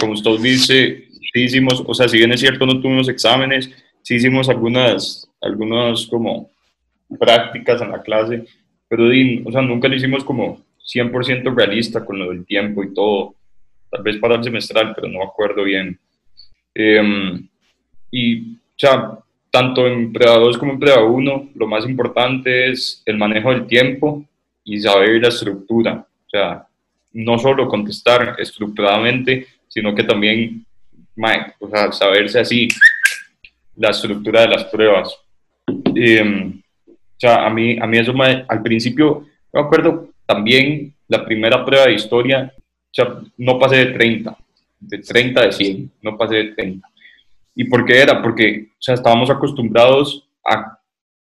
como 0.00 0.12
usted 0.12 0.30
dice, 0.40 1.08
sí 1.32 1.42
hicimos, 1.42 1.82
o 1.86 1.94
sea, 1.94 2.08
si 2.08 2.18
bien 2.18 2.32
es 2.32 2.40
cierto 2.40 2.66
no 2.66 2.80
tuvimos 2.80 3.08
exámenes, 3.08 3.70
sí 4.02 4.16
hicimos 4.16 4.48
algunas, 4.48 5.28
algunas 5.40 6.06
como 6.06 6.50
prácticas 7.18 7.80
en 7.80 7.92
la 7.92 8.02
clase, 8.02 8.44
pero 8.88 9.04
o 9.04 9.52
sea, 9.52 9.62
nunca 9.62 9.88
lo 9.88 9.94
hicimos 9.94 10.24
como 10.24 10.60
100% 10.84 11.54
realista 11.54 12.04
con 12.04 12.18
lo 12.18 12.30
del 12.30 12.46
tiempo 12.46 12.82
y 12.82 12.94
todo, 12.94 13.34
tal 13.90 14.02
vez 14.02 14.16
para 14.16 14.36
el 14.36 14.44
semestral, 14.44 14.94
pero 14.94 15.08
no 15.08 15.18
me 15.18 15.24
acuerdo 15.24 15.64
bien. 15.64 15.98
Eh, 16.74 17.40
y, 18.10 18.52
o 18.52 18.76
sea, 18.76 19.18
tanto 19.50 19.86
en 19.86 20.12
Preda 20.12 20.38
2 20.38 20.58
como 20.58 20.72
en 20.72 20.78
Preda 20.78 21.02
1, 21.02 21.50
lo 21.54 21.66
más 21.66 21.84
importante 21.84 22.70
es 22.70 23.02
el 23.04 23.18
manejo 23.18 23.50
del 23.50 23.66
tiempo 23.66 24.24
y 24.64 24.80
saber 24.80 25.20
la 25.20 25.28
estructura. 25.28 26.06
O 26.26 26.30
sea, 26.30 26.66
no 27.12 27.38
solo 27.38 27.68
contestar 27.68 28.36
estructuradamente, 28.38 29.46
sino 29.68 29.94
que 29.94 30.04
también 30.04 30.64
o 31.58 31.68
sea, 31.68 31.90
saberse 31.92 32.40
así 32.40 32.68
la 33.76 33.90
estructura 33.90 34.42
de 34.42 34.48
las 34.48 34.64
pruebas. 34.64 35.16
Em, 35.94 36.62
o 37.18 37.20
sea, 37.20 37.46
a 37.46 37.50
mí, 37.50 37.76
a 37.80 37.86
mí 37.86 37.98
eso 37.98 38.14
me, 38.14 38.44
al 38.46 38.62
principio, 38.62 39.26
me 39.52 39.60
acuerdo 39.60 40.08
también 40.24 40.94
la 41.08 41.24
primera 41.24 41.64
prueba 41.64 41.86
de 41.86 41.94
historia, 41.94 42.52
o 42.56 42.94
sea, 42.94 43.18
no 43.36 43.58
pasé 43.58 43.76
de 43.76 43.86
30, 43.86 44.38
de 44.78 44.98
30 44.98 45.42
de 45.42 45.52
100, 45.52 45.92
no 46.02 46.16
pasé 46.16 46.36
de 46.36 46.44
30. 46.54 46.88
¿Y 47.56 47.64
por 47.64 47.84
qué 47.84 48.02
era? 48.02 48.22
Porque 48.22 48.68
o 48.70 48.76
sea, 48.78 48.94
estábamos 48.94 49.30
acostumbrados 49.30 50.28
a 50.44 50.78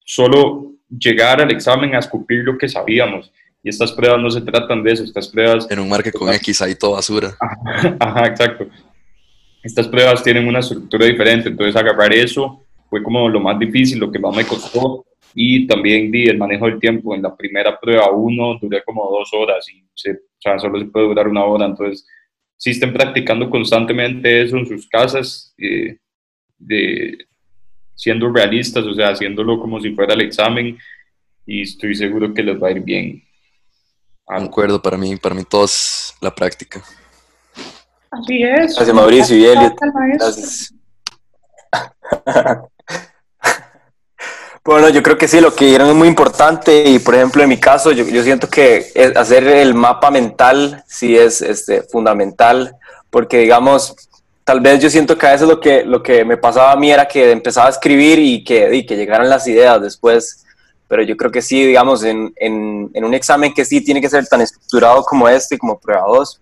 solo 0.05 0.73
llegar 0.87 1.41
al 1.41 1.49
examen 1.49 1.95
a 1.95 1.99
escupir 1.99 2.43
lo 2.43 2.55
que 2.55 2.69
sabíamos. 2.69 3.31
Y 3.63 3.69
estas 3.69 3.91
pruebas 3.91 4.21
no 4.21 4.29
se 4.29 4.41
tratan 4.41 4.83
de 4.83 4.91
eso, 4.91 5.03
estas 5.03 5.27
pruebas... 5.27 5.67
En 5.71 5.79
un 5.79 5.89
marque 5.89 6.11
con 6.11 6.31
X 6.31 6.61
ahí 6.61 6.75
todo 6.75 6.91
basura. 6.91 7.35
Ajá, 7.99 8.27
exacto. 8.27 8.67
Estas 9.63 9.87
pruebas 9.87 10.21
tienen 10.23 10.47
una 10.47 10.59
estructura 10.59 11.07
diferente, 11.07 11.49
entonces 11.49 11.75
agarrar 11.75 12.13
eso 12.13 12.63
fue 12.91 13.01
como 13.01 13.27
lo 13.27 13.39
más 13.39 13.57
difícil, 13.57 13.99
lo 13.99 14.11
que 14.11 14.19
más 14.19 14.35
me 14.35 14.45
costó. 14.45 15.03
Y 15.33 15.67
también 15.67 16.11
di 16.11 16.25
el 16.25 16.37
manejo 16.37 16.65
del 16.65 16.79
tiempo. 16.79 17.15
En 17.15 17.21
la 17.21 17.35
primera 17.35 17.79
prueba 17.79 18.11
uno 18.11 18.57
duré 18.59 18.83
como 18.83 19.09
dos 19.09 19.29
horas 19.33 19.67
y 19.69 19.83
se, 19.93 20.11
o 20.11 20.17
sea, 20.39 20.59
solo 20.59 20.79
se 20.79 20.85
puede 20.85 21.07
durar 21.07 21.27
una 21.27 21.45
hora. 21.45 21.65
Entonces, 21.65 22.05
si 22.57 22.71
estén 22.71 22.91
practicando 22.91 23.49
constantemente 23.49 24.41
eso 24.41 24.57
en 24.57 24.65
sus 24.65 24.87
casas, 24.87 25.53
eh, 25.57 25.97
de, 26.57 27.17
siendo 27.95 28.31
realistas, 28.31 28.85
o 28.85 28.93
sea, 28.93 29.09
haciéndolo 29.09 29.59
como 29.59 29.79
si 29.79 29.93
fuera 29.95 30.13
el 30.13 30.21
examen, 30.21 30.77
y 31.45 31.61
estoy 31.61 31.95
seguro 31.95 32.33
que 32.33 32.43
les 32.43 32.61
va 32.61 32.67
a 32.67 32.71
ir 32.71 32.81
bien. 32.81 33.23
Concuerdo, 34.23 34.81
para 34.81 34.97
mí, 34.97 35.15
para 35.15 35.33
mí 35.33 35.43
todo 35.43 35.65
es 35.65 36.15
la 36.21 36.33
práctica. 36.33 36.83
Así 38.11 38.43
es. 38.43 38.75
Gracias, 38.75 38.93
Mauricio 38.93 39.37
y 39.37 39.45
Elliot. 39.45 39.73
Gracias. 40.17 40.73
Bueno, 44.69 44.87
yo 44.89 45.01
creo 45.01 45.17
que 45.17 45.27
sí, 45.27 45.41
lo 45.41 45.55
que 45.55 45.65
dieron 45.65 45.89
es 45.89 45.95
muy 45.95 46.07
importante 46.07 46.87
y, 46.87 46.99
por 46.99 47.15
ejemplo, 47.15 47.41
en 47.41 47.49
mi 47.49 47.57
caso, 47.57 47.91
yo, 47.91 48.05
yo 48.05 48.21
siento 48.21 48.47
que 48.47 48.85
hacer 49.15 49.47
el 49.47 49.73
mapa 49.73 50.11
mental 50.11 50.83
sí 50.85 51.17
es 51.17 51.41
este, 51.41 51.81
fundamental, 51.81 52.77
porque, 53.09 53.39
digamos, 53.39 53.95
tal 54.43 54.59
vez 54.59 54.79
yo 54.79 54.87
siento 54.91 55.17
que 55.17 55.25
a 55.25 55.31
veces 55.31 55.47
lo 55.47 55.59
que, 55.59 55.83
lo 55.83 56.03
que 56.03 56.23
me 56.23 56.37
pasaba 56.37 56.71
a 56.71 56.75
mí 56.75 56.91
era 56.91 57.07
que 57.07 57.31
empezaba 57.31 57.65
a 57.65 57.71
escribir 57.71 58.19
y 58.19 58.43
que, 58.43 58.75
y 58.75 58.85
que 58.85 58.95
llegaran 58.95 59.27
las 59.27 59.47
ideas 59.47 59.81
después 59.81 60.45
pero 60.87 61.01
yo 61.01 61.17
creo 61.17 61.31
que 61.31 61.41
sí, 61.41 61.65
digamos, 61.65 62.03
en, 62.03 62.31
en, 62.35 62.91
en, 62.93 63.03
un 63.03 63.15
examen 63.15 63.53
que 63.55 63.65
sí 63.65 63.81
tiene 63.83 64.01
que 64.01 64.09
ser 64.09 64.27
tan 64.27 64.41
estructurado 64.41 65.01
como 65.03 65.27
este, 65.27 65.57
como 65.57 65.79
prueba 65.79 66.03
2, 66.07 66.41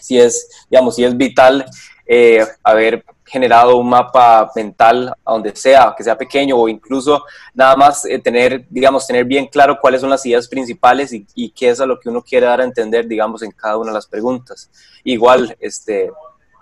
sí 0.00 0.18
es, 0.18 0.66
digamos, 0.70 0.96
sí 0.96 1.04
es 1.04 1.16
vital 1.16 1.64
eh, 2.06 2.46
haber 2.62 3.04
generado 3.34 3.76
un 3.76 3.88
mapa 3.88 4.48
mental 4.54 5.12
a 5.24 5.32
donde 5.32 5.56
sea, 5.56 5.92
que 5.96 6.04
sea 6.04 6.16
pequeño 6.16 6.56
o 6.56 6.68
incluso 6.68 7.24
nada 7.52 7.74
más 7.74 8.04
eh, 8.04 8.20
tener, 8.20 8.64
digamos, 8.70 9.08
tener 9.08 9.24
bien 9.24 9.48
claro 9.48 9.80
cuáles 9.80 10.00
son 10.00 10.10
las 10.10 10.24
ideas 10.24 10.46
principales 10.46 11.12
y, 11.12 11.26
y, 11.34 11.50
qué 11.50 11.70
es 11.70 11.80
a 11.80 11.86
lo 11.86 11.98
que 11.98 12.08
uno 12.08 12.22
quiere 12.22 12.46
dar 12.46 12.60
a 12.60 12.64
entender, 12.64 13.08
digamos, 13.08 13.42
en 13.42 13.50
cada 13.50 13.76
una 13.76 13.90
de 13.90 13.94
las 13.94 14.06
preguntas. 14.06 14.70
Igual, 15.02 15.56
este, 15.58 16.12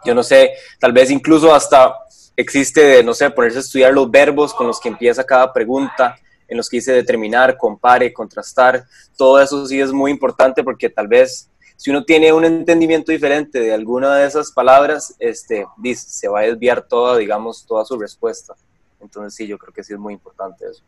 yo 0.02 0.14
no 0.14 0.22
sé, 0.22 0.52
tal 0.80 0.92
vez 0.92 1.10
incluso 1.10 1.54
hasta 1.54 1.94
existe, 2.36 3.04
no 3.04 3.12
sé, 3.12 3.28
ponerse 3.28 3.58
a 3.58 3.60
estudiar 3.60 3.92
los 3.92 4.10
verbos 4.10 4.54
con 4.54 4.66
los 4.66 4.80
que 4.80 4.88
empieza 4.88 5.24
cada 5.24 5.52
pregunta, 5.52 6.16
en 6.48 6.56
los 6.56 6.70
que 6.70 6.78
dice 6.78 6.92
determinar, 6.92 7.58
compare, 7.58 8.14
contrastar, 8.14 8.86
todo 9.18 9.42
eso 9.42 9.66
sí 9.66 9.78
es 9.78 9.92
muy 9.92 10.10
importante 10.10 10.64
porque 10.64 10.88
tal 10.88 11.06
vez 11.06 11.50
si 11.82 11.90
uno 11.90 12.04
tiene 12.04 12.32
un 12.32 12.44
entendimiento 12.44 13.10
diferente 13.10 13.58
de 13.58 13.74
alguna 13.74 14.14
de 14.14 14.24
esas 14.24 14.52
palabras, 14.52 15.16
este, 15.18 15.66
dice, 15.78 16.08
se 16.08 16.28
va 16.28 16.38
a 16.38 16.42
desviar 16.44 16.86
toda, 16.86 17.16
digamos, 17.18 17.66
toda 17.66 17.84
su 17.84 17.98
respuesta. 17.98 18.54
Entonces 19.00 19.34
sí, 19.34 19.48
yo 19.48 19.58
creo 19.58 19.74
que 19.74 19.82
sí 19.82 19.92
es 19.92 19.98
muy 19.98 20.14
importante 20.14 20.64
eso. 20.70 20.80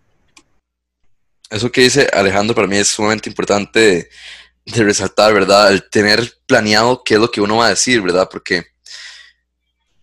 Eso 1.50 1.72
que 1.72 1.80
dice 1.80 2.09
Alejandro 2.12 2.54
para 2.54 2.68
mí 2.68 2.76
es 2.76 2.87
sumamente 2.87 3.28
importante 3.28 3.80
de, 3.80 4.09
de 4.66 4.85
resaltar, 4.85 5.35
¿verdad? 5.35 5.72
El 5.72 5.90
tener 5.90 6.33
planeado 6.46 7.02
qué 7.04 7.14
es 7.14 7.20
lo 7.20 7.28
que 7.28 7.40
uno 7.40 7.57
va 7.57 7.66
a 7.66 7.70
decir, 7.70 8.00
¿verdad? 8.00 8.28
Porque 8.30 8.64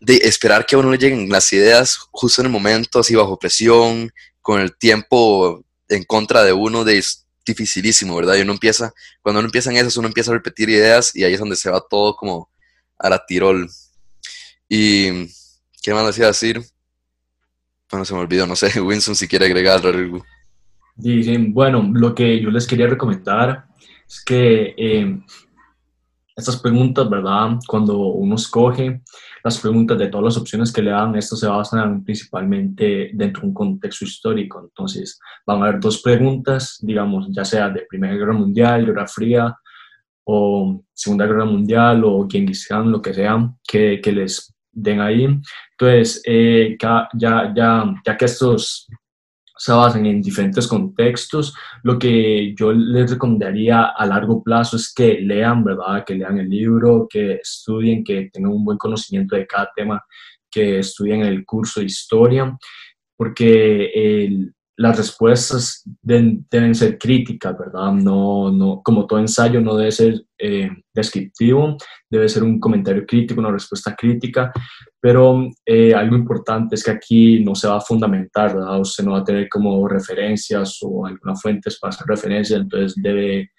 de 0.02 0.18
esperar 0.18 0.66
que 0.66 0.76
a 0.76 0.80
uno 0.80 0.92
le 0.92 0.98
lleguen 0.98 1.30
las 1.30 1.54
ideas 1.54 1.96
justo 2.12 2.42
en 2.42 2.48
el 2.48 2.52
momento, 2.52 3.00
así 3.00 3.16
bajo 3.16 3.40
presión, 3.40 4.12
con 4.42 4.60
el 4.60 4.76
tiempo 4.76 5.64
en 5.88 6.04
contra 6.04 6.44
de 6.44 6.52
uno 6.52 6.84
de, 6.84 7.02
dificilísimo, 7.46 8.16
¿verdad? 8.16 8.36
Y 8.36 8.42
uno 8.42 8.54
empieza, 8.54 8.94
cuando 9.22 9.40
uno 9.40 9.48
empieza 9.48 9.72
en 9.72 9.78
eso, 9.78 10.00
uno 10.00 10.08
empieza 10.08 10.32
a 10.32 10.36
repetir 10.36 10.70
ideas 10.70 11.16
y 11.16 11.24
ahí 11.24 11.34
es 11.34 11.40
donde 11.40 11.56
se 11.56 11.70
va 11.70 11.84
todo 11.90 12.16
como 12.16 12.50
a 12.98 13.10
la 13.10 13.26
tirol. 13.26 13.70
Y, 14.70 15.28
¿qué 15.82 15.94
más 15.94 16.06
decía 16.06 16.28
decir? 16.28 16.62
Bueno, 17.90 18.06
se 18.06 18.14
me 18.14 18.22
olvidó, 18.22 18.48
no 18.48 18.56
sé, 18.56 18.80
Winston, 18.82 19.16
si 19.16 19.28
quiere 19.28 19.46
agregar 19.46 19.86
algo. 19.86 20.24
Dicen, 20.96 21.54
bueno, 21.54 21.90
lo 21.94 22.14
que 22.14 22.42
yo 22.42 22.52
les 22.52 22.68
quería 22.68 22.88
recomendar 22.88 23.66
es 24.08 24.24
que 24.24 24.76
eh, 24.78 25.20
estas 26.36 26.58
preguntas, 26.58 27.10
¿verdad? 27.10 27.58
Cuando 27.68 27.98
uno 27.98 28.36
escoge 28.36 29.02
las 29.44 29.60
preguntas 29.60 29.98
de 29.98 30.08
todas 30.08 30.26
las 30.26 30.38
opciones 30.38 30.72
que 30.72 30.82
le 30.82 30.92
dan, 30.92 31.16
esto 31.16 31.36
se 31.36 31.48
basan 31.48 32.04
principalmente 32.04 33.12
dentro 33.14 33.42
de 33.42 33.48
un 33.48 33.54
contexto 33.54 34.06
histórico. 34.06 34.62
Entonces, 34.64 35.20
van 35.46 35.62
a 35.62 35.68
haber 35.68 35.80
dos 35.80 36.02
preguntas, 36.02 36.78
digamos, 36.82 37.28
ya 37.32 37.44
sea 37.44 37.70
de 37.70 37.86
Primera 37.90 38.16
Guerra 38.16 38.34
Mundial, 38.34 38.86
Guerra 38.86 39.08
Fría, 39.08 39.56
o 40.24 40.82
Segunda 40.94 41.26
Guerra 41.26 41.46
Mundial, 41.46 42.04
o 42.06 42.28
Khan, 42.28 42.92
lo 42.92 43.02
que 43.02 43.14
sea, 43.14 43.52
que, 43.68 44.00
que 44.02 44.12
les 44.12 44.54
den 44.72 45.02
ahí. 45.02 45.26
Entonces, 45.72 46.22
eh, 46.26 46.78
ya, 46.82 47.10
ya, 47.14 47.54
ya 48.06 48.18
que 48.18 48.26
estos 48.26 48.88
se 49.62 49.72
basan 49.74 50.08
en 50.08 50.24
diferentes 50.24 50.66
contextos. 50.66 51.54
Lo 51.84 52.00
que 52.00 52.56
yo 52.56 52.74
les 52.74 53.12
recomendaría 53.12 53.84
a 53.84 54.06
largo 54.08 54.42
plazo 54.42 54.76
es 54.76 54.92
que 54.92 55.22
lean, 55.22 55.64
¿verdad? 55.64 56.04
Que 56.04 56.16
lean 56.16 56.40
el 56.40 56.50
libro, 56.50 57.08
que 57.08 57.34
estudien, 57.34 58.04
que 58.04 58.32
tengan 58.34 58.54
un 58.54 58.66
buen 58.66 58.80
conocimiento 58.80 59.36
de 59.36 59.46
cada 59.46 59.70
tema 59.76 60.04
que 60.50 60.80
estudien 60.80 61.22
en 61.22 61.28
el 61.28 61.46
curso 61.46 61.80
de 61.80 61.86
historia, 61.86 62.58
porque 63.16 63.92
el, 63.94 64.52
las 64.78 64.98
respuestas 64.98 65.84
deben, 66.02 66.48
deben, 66.50 66.74
ser 66.74 66.98
críticas, 66.98 67.56
¿verdad? 67.56 67.92
No, 67.92 68.52
no, 68.52 68.82
como 68.84 69.06
todo 69.06 69.20
ensayo 69.20 69.62
no 69.62 69.78
debe 69.78 69.92
ser 69.92 70.26
eh, 70.40 70.72
descriptivo, 70.92 71.78
debe 72.10 72.28
ser 72.28 72.42
un 72.42 72.60
comentario 72.60 73.06
crítico, 73.06 73.40
una 73.40 73.52
respuesta 73.52 73.96
crítica, 73.96 74.52
pero 75.02 75.50
eh, 75.66 75.96
algo 75.96 76.16
importante 76.16 76.76
es 76.76 76.84
que 76.84 76.92
aquí 76.92 77.44
no 77.44 77.56
se 77.56 77.68
va 77.68 77.78
a 77.78 77.82
fundamentar, 77.82 78.56
¿verdad? 78.56 78.80
Usted 78.80 79.04
no 79.04 79.14
va 79.14 79.20
a 79.20 79.24
tener 79.24 79.50
como 79.50 79.88
referencias 79.88 80.78
o 80.84 81.08
alguna 81.08 81.36
fuentes 81.36 81.80
para 81.80 81.90
hacer 81.90 82.06
referencias, 82.08 82.62
entonces 82.62 82.94
debe 83.02 83.50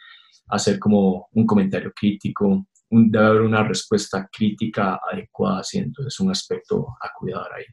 hacer 0.49 0.79
como 0.79 1.29
un 1.33 1.45
comentario 1.45 1.93
crítico, 1.95 2.65
debe 2.89 3.27
haber 3.27 3.41
una 3.41 3.65
respuesta 3.65 4.29
crítica 4.31 5.01
adecuada, 5.11 5.65
¿sí? 5.65 5.79
entonces 5.79 6.15
es 6.15 6.21
un 6.21 6.31
aspecto 6.31 6.87
a 7.01 7.11
cuidar 7.19 7.49
ahí. 7.57 7.65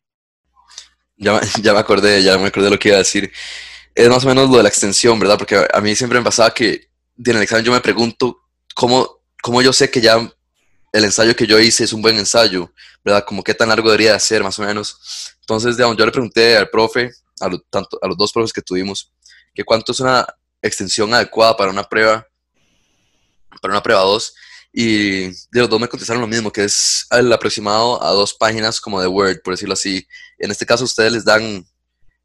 Ya, 1.15 1.39
ya 1.61 1.73
me 1.73 1.79
acordé, 1.79 2.23
ya 2.23 2.39
me 2.39 2.47
acordé 2.47 2.71
lo 2.71 2.79
que 2.79 2.89
iba 2.89 2.95
a 2.95 2.99
decir. 2.99 3.31
Es 3.93 4.09
más 4.09 4.25
o 4.25 4.27
menos 4.29 4.49
lo 4.49 4.57
de 4.57 4.63
la 4.63 4.69
extensión, 4.69 5.19
¿verdad? 5.19 5.37
Porque 5.37 5.67
a 5.71 5.81
mí 5.81 5.93
siempre 5.93 6.17
me 6.17 6.25
pasaba 6.25 6.51
que 6.53 6.89
en 7.23 7.35
el 7.35 7.43
examen 7.43 7.65
yo 7.65 7.71
me 7.71 7.81
pregunto 7.81 8.39
cómo, 8.73 9.21
cómo 9.43 9.61
yo 9.61 9.73
sé 9.73 9.91
que 9.91 10.01
ya 10.01 10.17
el 10.91 11.03
ensayo 11.03 11.35
que 11.35 11.45
yo 11.45 11.59
hice 11.59 11.83
es 11.83 11.93
un 11.93 12.01
buen 12.01 12.17
ensayo, 12.17 12.71
¿verdad? 13.03 13.23
Como 13.25 13.43
qué 13.43 13.53
tan 13.53 13.69
largo 13.69 13.89
debería 13.89 14.13
de 14.13 14.19
ser, 14.19 14.43
más 14.43 14.57
o 14.59 14.63
menos. 14.63 15.35
Entonces, 15.41 15.77
digamos, 15.77 15.97
yo 15.97 16.05
le 16.05 16.11
pregunté 16.11 16.57
al 16.57 16.69
profe, 16.69 17.11
a, 17.41 17.49
tanto, 17.69 17.99
a 18.01 18.07
los 18.07 18.17
dos 18.17 18.31
profes 18.31 18.53
que 18.53 18.61
tuvimos, 18.61 19.11
que 19.53 19.63
cuánto 19.63 19.91
es 19.91 19.99
una 19.99 20.25
extensión 20.61 21.13
adecuada 21.13 21.55
para 21.55 21.71
una 21.71 21.83
prueba, 21.83 22.25
para 23.61 23.73
una 23.73 23.83
prueba 23.83 24.01
2, 24.01 24.33
y 24.71 25.21
de 25.27 25.61
los 25.61 25.69
dos 25.69 25.79
me 25.79 25.87
contestaron 25.87 26.21
lo 26.21 26.27
mismo, 26.27 26.51
que 26.51 26.63
es 26.63 27.07
el 27.11 27.31
aproximado 27.33 28.03
a 28.03 28.11
dos 28.11 28.33
páginas 28.33 28.79
como 28.79 29.01
de 29.01 29.07
Word, 29.07 29.41
por 29.43 29.53
decirlo 29.53 29.73
así. 29.73 30.05
En 30.37 30.51
este 30.51 30.65
caso 30.65 30.83
ustedes 30.83 31.11
les 31.11 31.25
dan, 31.25 31.65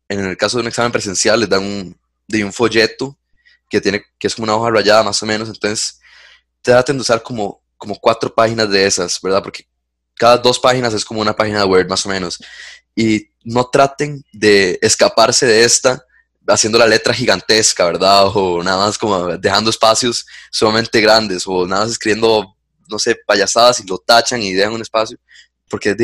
en 0.08 0.24
el 0.24 0.36
caso 0.36 0.58
de 0.58 0.62
un 0.62 0.68
examen 0.68 0.92
presencial, 0.92 1.40
les 1.40 1.48
dan 1.48 1.62
un, 1.62 1.98
de 2.28 2.44
un 2.44 2.52
folleto 2.52 3.18
que, 3.70 3.80
tiene, 3.80 4.04
que 4.18 4.26
es 4.26 4.34
como 4.34 4.44
una 4.44 4.56
hoja 4.56 4.70
rayada 4.70 5.02
más 5.02 5.22
o 5.22 5.26
menos, 5.26 5.48
entonces 5.48 6.00
traten 6.60 6.96
de 6.96 7.02
usar 7.02 7.22
como, 7.22 7.63
como 7.84 8.00
cuatro 8.00 8.34
páginas 8.34 8.70
de 8.70 8.86
esas, 8.86 9.20
¿verdad? 9.20 9.42
Porque 9.42 9.66
cada 10.14 10.38
dos 10.38 10.58
páginas 10.58 10.94
es 10.94 11.04
como 11.04 11.20
una 11.20 11.36
página 11.36 11.58
de 11.58 11.64
Word 11.64 11.86
más 11.86 12.06
o 12.06 12.08
menos. 12.08 12.42
Y 12.96 13.28
no 13.44 13.66
traten 13.66 14.24
de 14.32 14.78
escaparse 14.80 15.46
de 15.46 15.64
esta 15.64 16.02
haciendo 16.48 16.78
la 16.78 16.86
letra 16.86 17.12
gigantesca, 17.12 17.84
¿verdad? 17.84 18.26
O 18.34 18.62
nada 18.62 18.86
más 18.86 18.96
como 18.96 19.36
dejando 19.36 19.70
espacios 19.70 20.26
sumamente 20.50 21.00
grandes, 21.00 21.44
o 21.46 21.66
nada 21.66 21.82
más 21.82 21.92
escribiendo, 21.92 22.56
no 22.88 22.98
sé, 22.98 23.16
payasadas 23.26 23.80
y 23.80 23.86
lo 23.86 23.98
tachan 23.98 24.42
y 24.42 24.52
dejan 24.52 24.72
un 24.72 24.82
espacio, 24.82 25.18
porque 25.68 25.94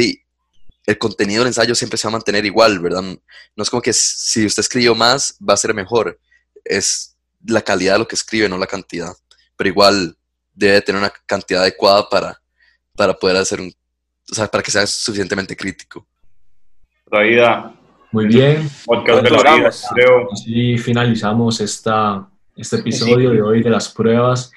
el 0.86 0.98
contenido 0.98 1.40
del 1.40 1.48
ensayo 1.48 1.74
siempre 1.74 1.96
se 1.96 2.08
va 2.08 2.10
a 2.10 2.12
mantener 2.12 2.44
igual, 2.44 2.78
¿verdad? 2.78 3.02
No 3.02 3.62
es 3.62 3.70
como 3.70 3.80
que 3.80 3.92
si 3.92 4.44
usted 4.44 4.60
escribió 4.60 4.94
más, 4.94 5.36
va 5.46 5.54
a 5.54 5.58
ser 5.58 5.72
mejor. 5.72 6.18
Es 6.64 7.16
la 7.46 7.62
calidad 7.62 7.94
de 7.94 8.00
lo 8.00 8.08
que 8.08 8.16
escribe, 8.16 8.48
no 8.48 8.58
la 8.58 8.66
cantidad. 8.66 9.14
Pero 9.56 9.68
igual 9.68 10.16
debe 10.60 10.82
tener 10.82 11.00
una 11.00 11.12
cantidad 11.26 11.62
adecuada 11.62 12.08
para, 12.08 12.40
para 12.96 13.14
poder 13.14 13.36
hacer 13.36 13.60
un, 13.60 13.72
o 14.30 14.34
sea, 14.34 14.46
para 14.46 14.62
que 14.62 14.70
sea 14.70 14.86
suficientemente 14.86 15.56
crítico. 15.56 16.06
Raida, 17.06 17.74
muy 18.12 18.26
bien. 18.26 18.68
Así 20.32 20.78
finalizamos 20.78 21.60
esta, 21.60 22.28
este 22.56 22.76
episodio 22.76 23.30
de 23.30 23.42
hoy 23.42 23.62
de 23.62 23.70
las 23.70 23.88
pruebas. 23.88 24.52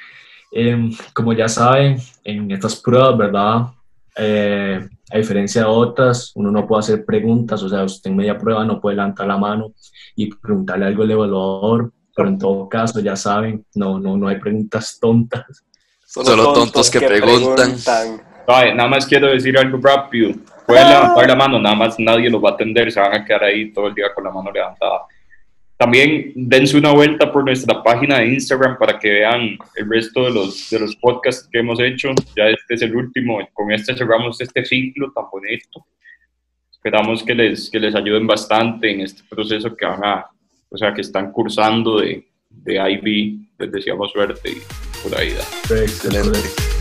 Em, 0.52 0.92
como 1.14 1.34
ya 1.34 1.48
saben, 1.48 1.98
en 2.24 2.52
estas 2.52 2.76
pruebas, 2.76 3.18
¿verdad? 3.18 3.68
Eh, 4.16 4.88
a 5.12 5.18
diferencia 5.18 5.62
de 5.62 5.68
otras, 5.68 6.32
uno 6.36 6.52
no 6.52 6.68
puede 6.68 6.82
hacer 6.82 7.06
preguntas, 7.06 7.64
o 7.64 7.70
sea, 7.70 7.84
usted 7.84 8.12
en 8.12 8.18
media 8.18 8.38
prueba 8.38 8.64
no 8.64 8.80
puede 8.80 8.96
levantar 8.98 9.28
la 9.28 9.38
mano 9.38 9.74
y 10.16 10.32
preguntarle 10.34 10.86
algo 10.86 11.04
al 11.04 11.12
evaluador, 11.12 11.92
pero 12.16 12.30
en 12.30 12.38
todo 12.38 12.70
caso, 12.70 13.00
ya 13.00 13.16
saben, 13.16 13.66
no, 13.74 14.00
no, 14.00 14.16
no 14.18 14.28
hay 14.28 14.40
preguntas 14.40 15.00
tontas. 15.00 15.64
Solo, 16.14 16.54
tontos, 16.54 16.92
que, 16.92 17.02
preguntan. 17.02 17.76
nada 18.48 18.88
más 18.88 19.08
quiero 19.08 19.28
decir 19.28 19.58
algo 19.58 19.80
rápido. 19.82 20.32
Pueden 20.68 20.88
levantar 20.88 21.28
la 21.28 21.36
mano, 21.36 21.60
nada 21.60 21.76
más 21.76 21.96
nadie 21.98 22.30
los 22.30 22.44
va 22.44 22.52
a 22.52 22.54
atender, 22.54 22.92
se 22.92 23.00
van 23.00 23.16
a 23.16 23.26
quedar 23.26 23.46
ahí 23.46 23.74
todo 23.74 23.88
el 23.88 23.96
día 23.96 24.14
con 24.14 24.24
la 24.24 24.30
mano 24.30 24.52
levantada. 24.52 25.08
También 25.76 26.32
dense 26.36 26.78
una 26.78 26.92
vuelta 26.92 27.32
por 27.32 27.44
nuestra 27.44 27.82
página 27.82 28.20
de 28.20 28.28
Instagram 28.28 28.78
para 28.78 29.00
que 29.00 29.10
vean 29.10 29.58
el 29.76 29.90
resto 29.90 30.26
de 30.26 30.32
los, 30.32 30.70
de 30.70 30.82
los 30.82 30.96
podcasts 30.98 31.50
que 31.52 31.60
hemos 31.60 31.80
hecho. 31.80 32.10
Ya 32.36 32.48
este 32.48 32.76
es 32.76 32.84
el 32.84 32.96
último, 32.96 33.40
con 33.52 33.72
este 33.72 33.98
cerramos 33.98 34.40
este 34.40 34.64
ciclo 34.64 35.12
tan 35.14 35.26
bonito. 35.32 35.84
Esperamos 36.72 37.24
que 37.24 37.34
les, 37.34 37.72
que 37.72 37.80
les 37.80 37.96
ayuden 37.96 38.28
bastante 38.28 38.92
en 38.92 39.02
este 39.02 39.24
proceso 39.28 39.76
que 39.76 39.86
van 39.88 40.06
a, 40.06 40.28
o 40.70 40.78
sea, 40.78 40.94
que 40.94 41.02
están 41.02 41.32
cursando 41.32 42.02
de, 42.02 42.24
de 42.52 42.76
IB. 42.76 43.48
Les 43.58 43.72
deseamos 43.72 44.12
suerte 44.12 44.52
y 44.52 44.93
Excelente. 45.70 46.73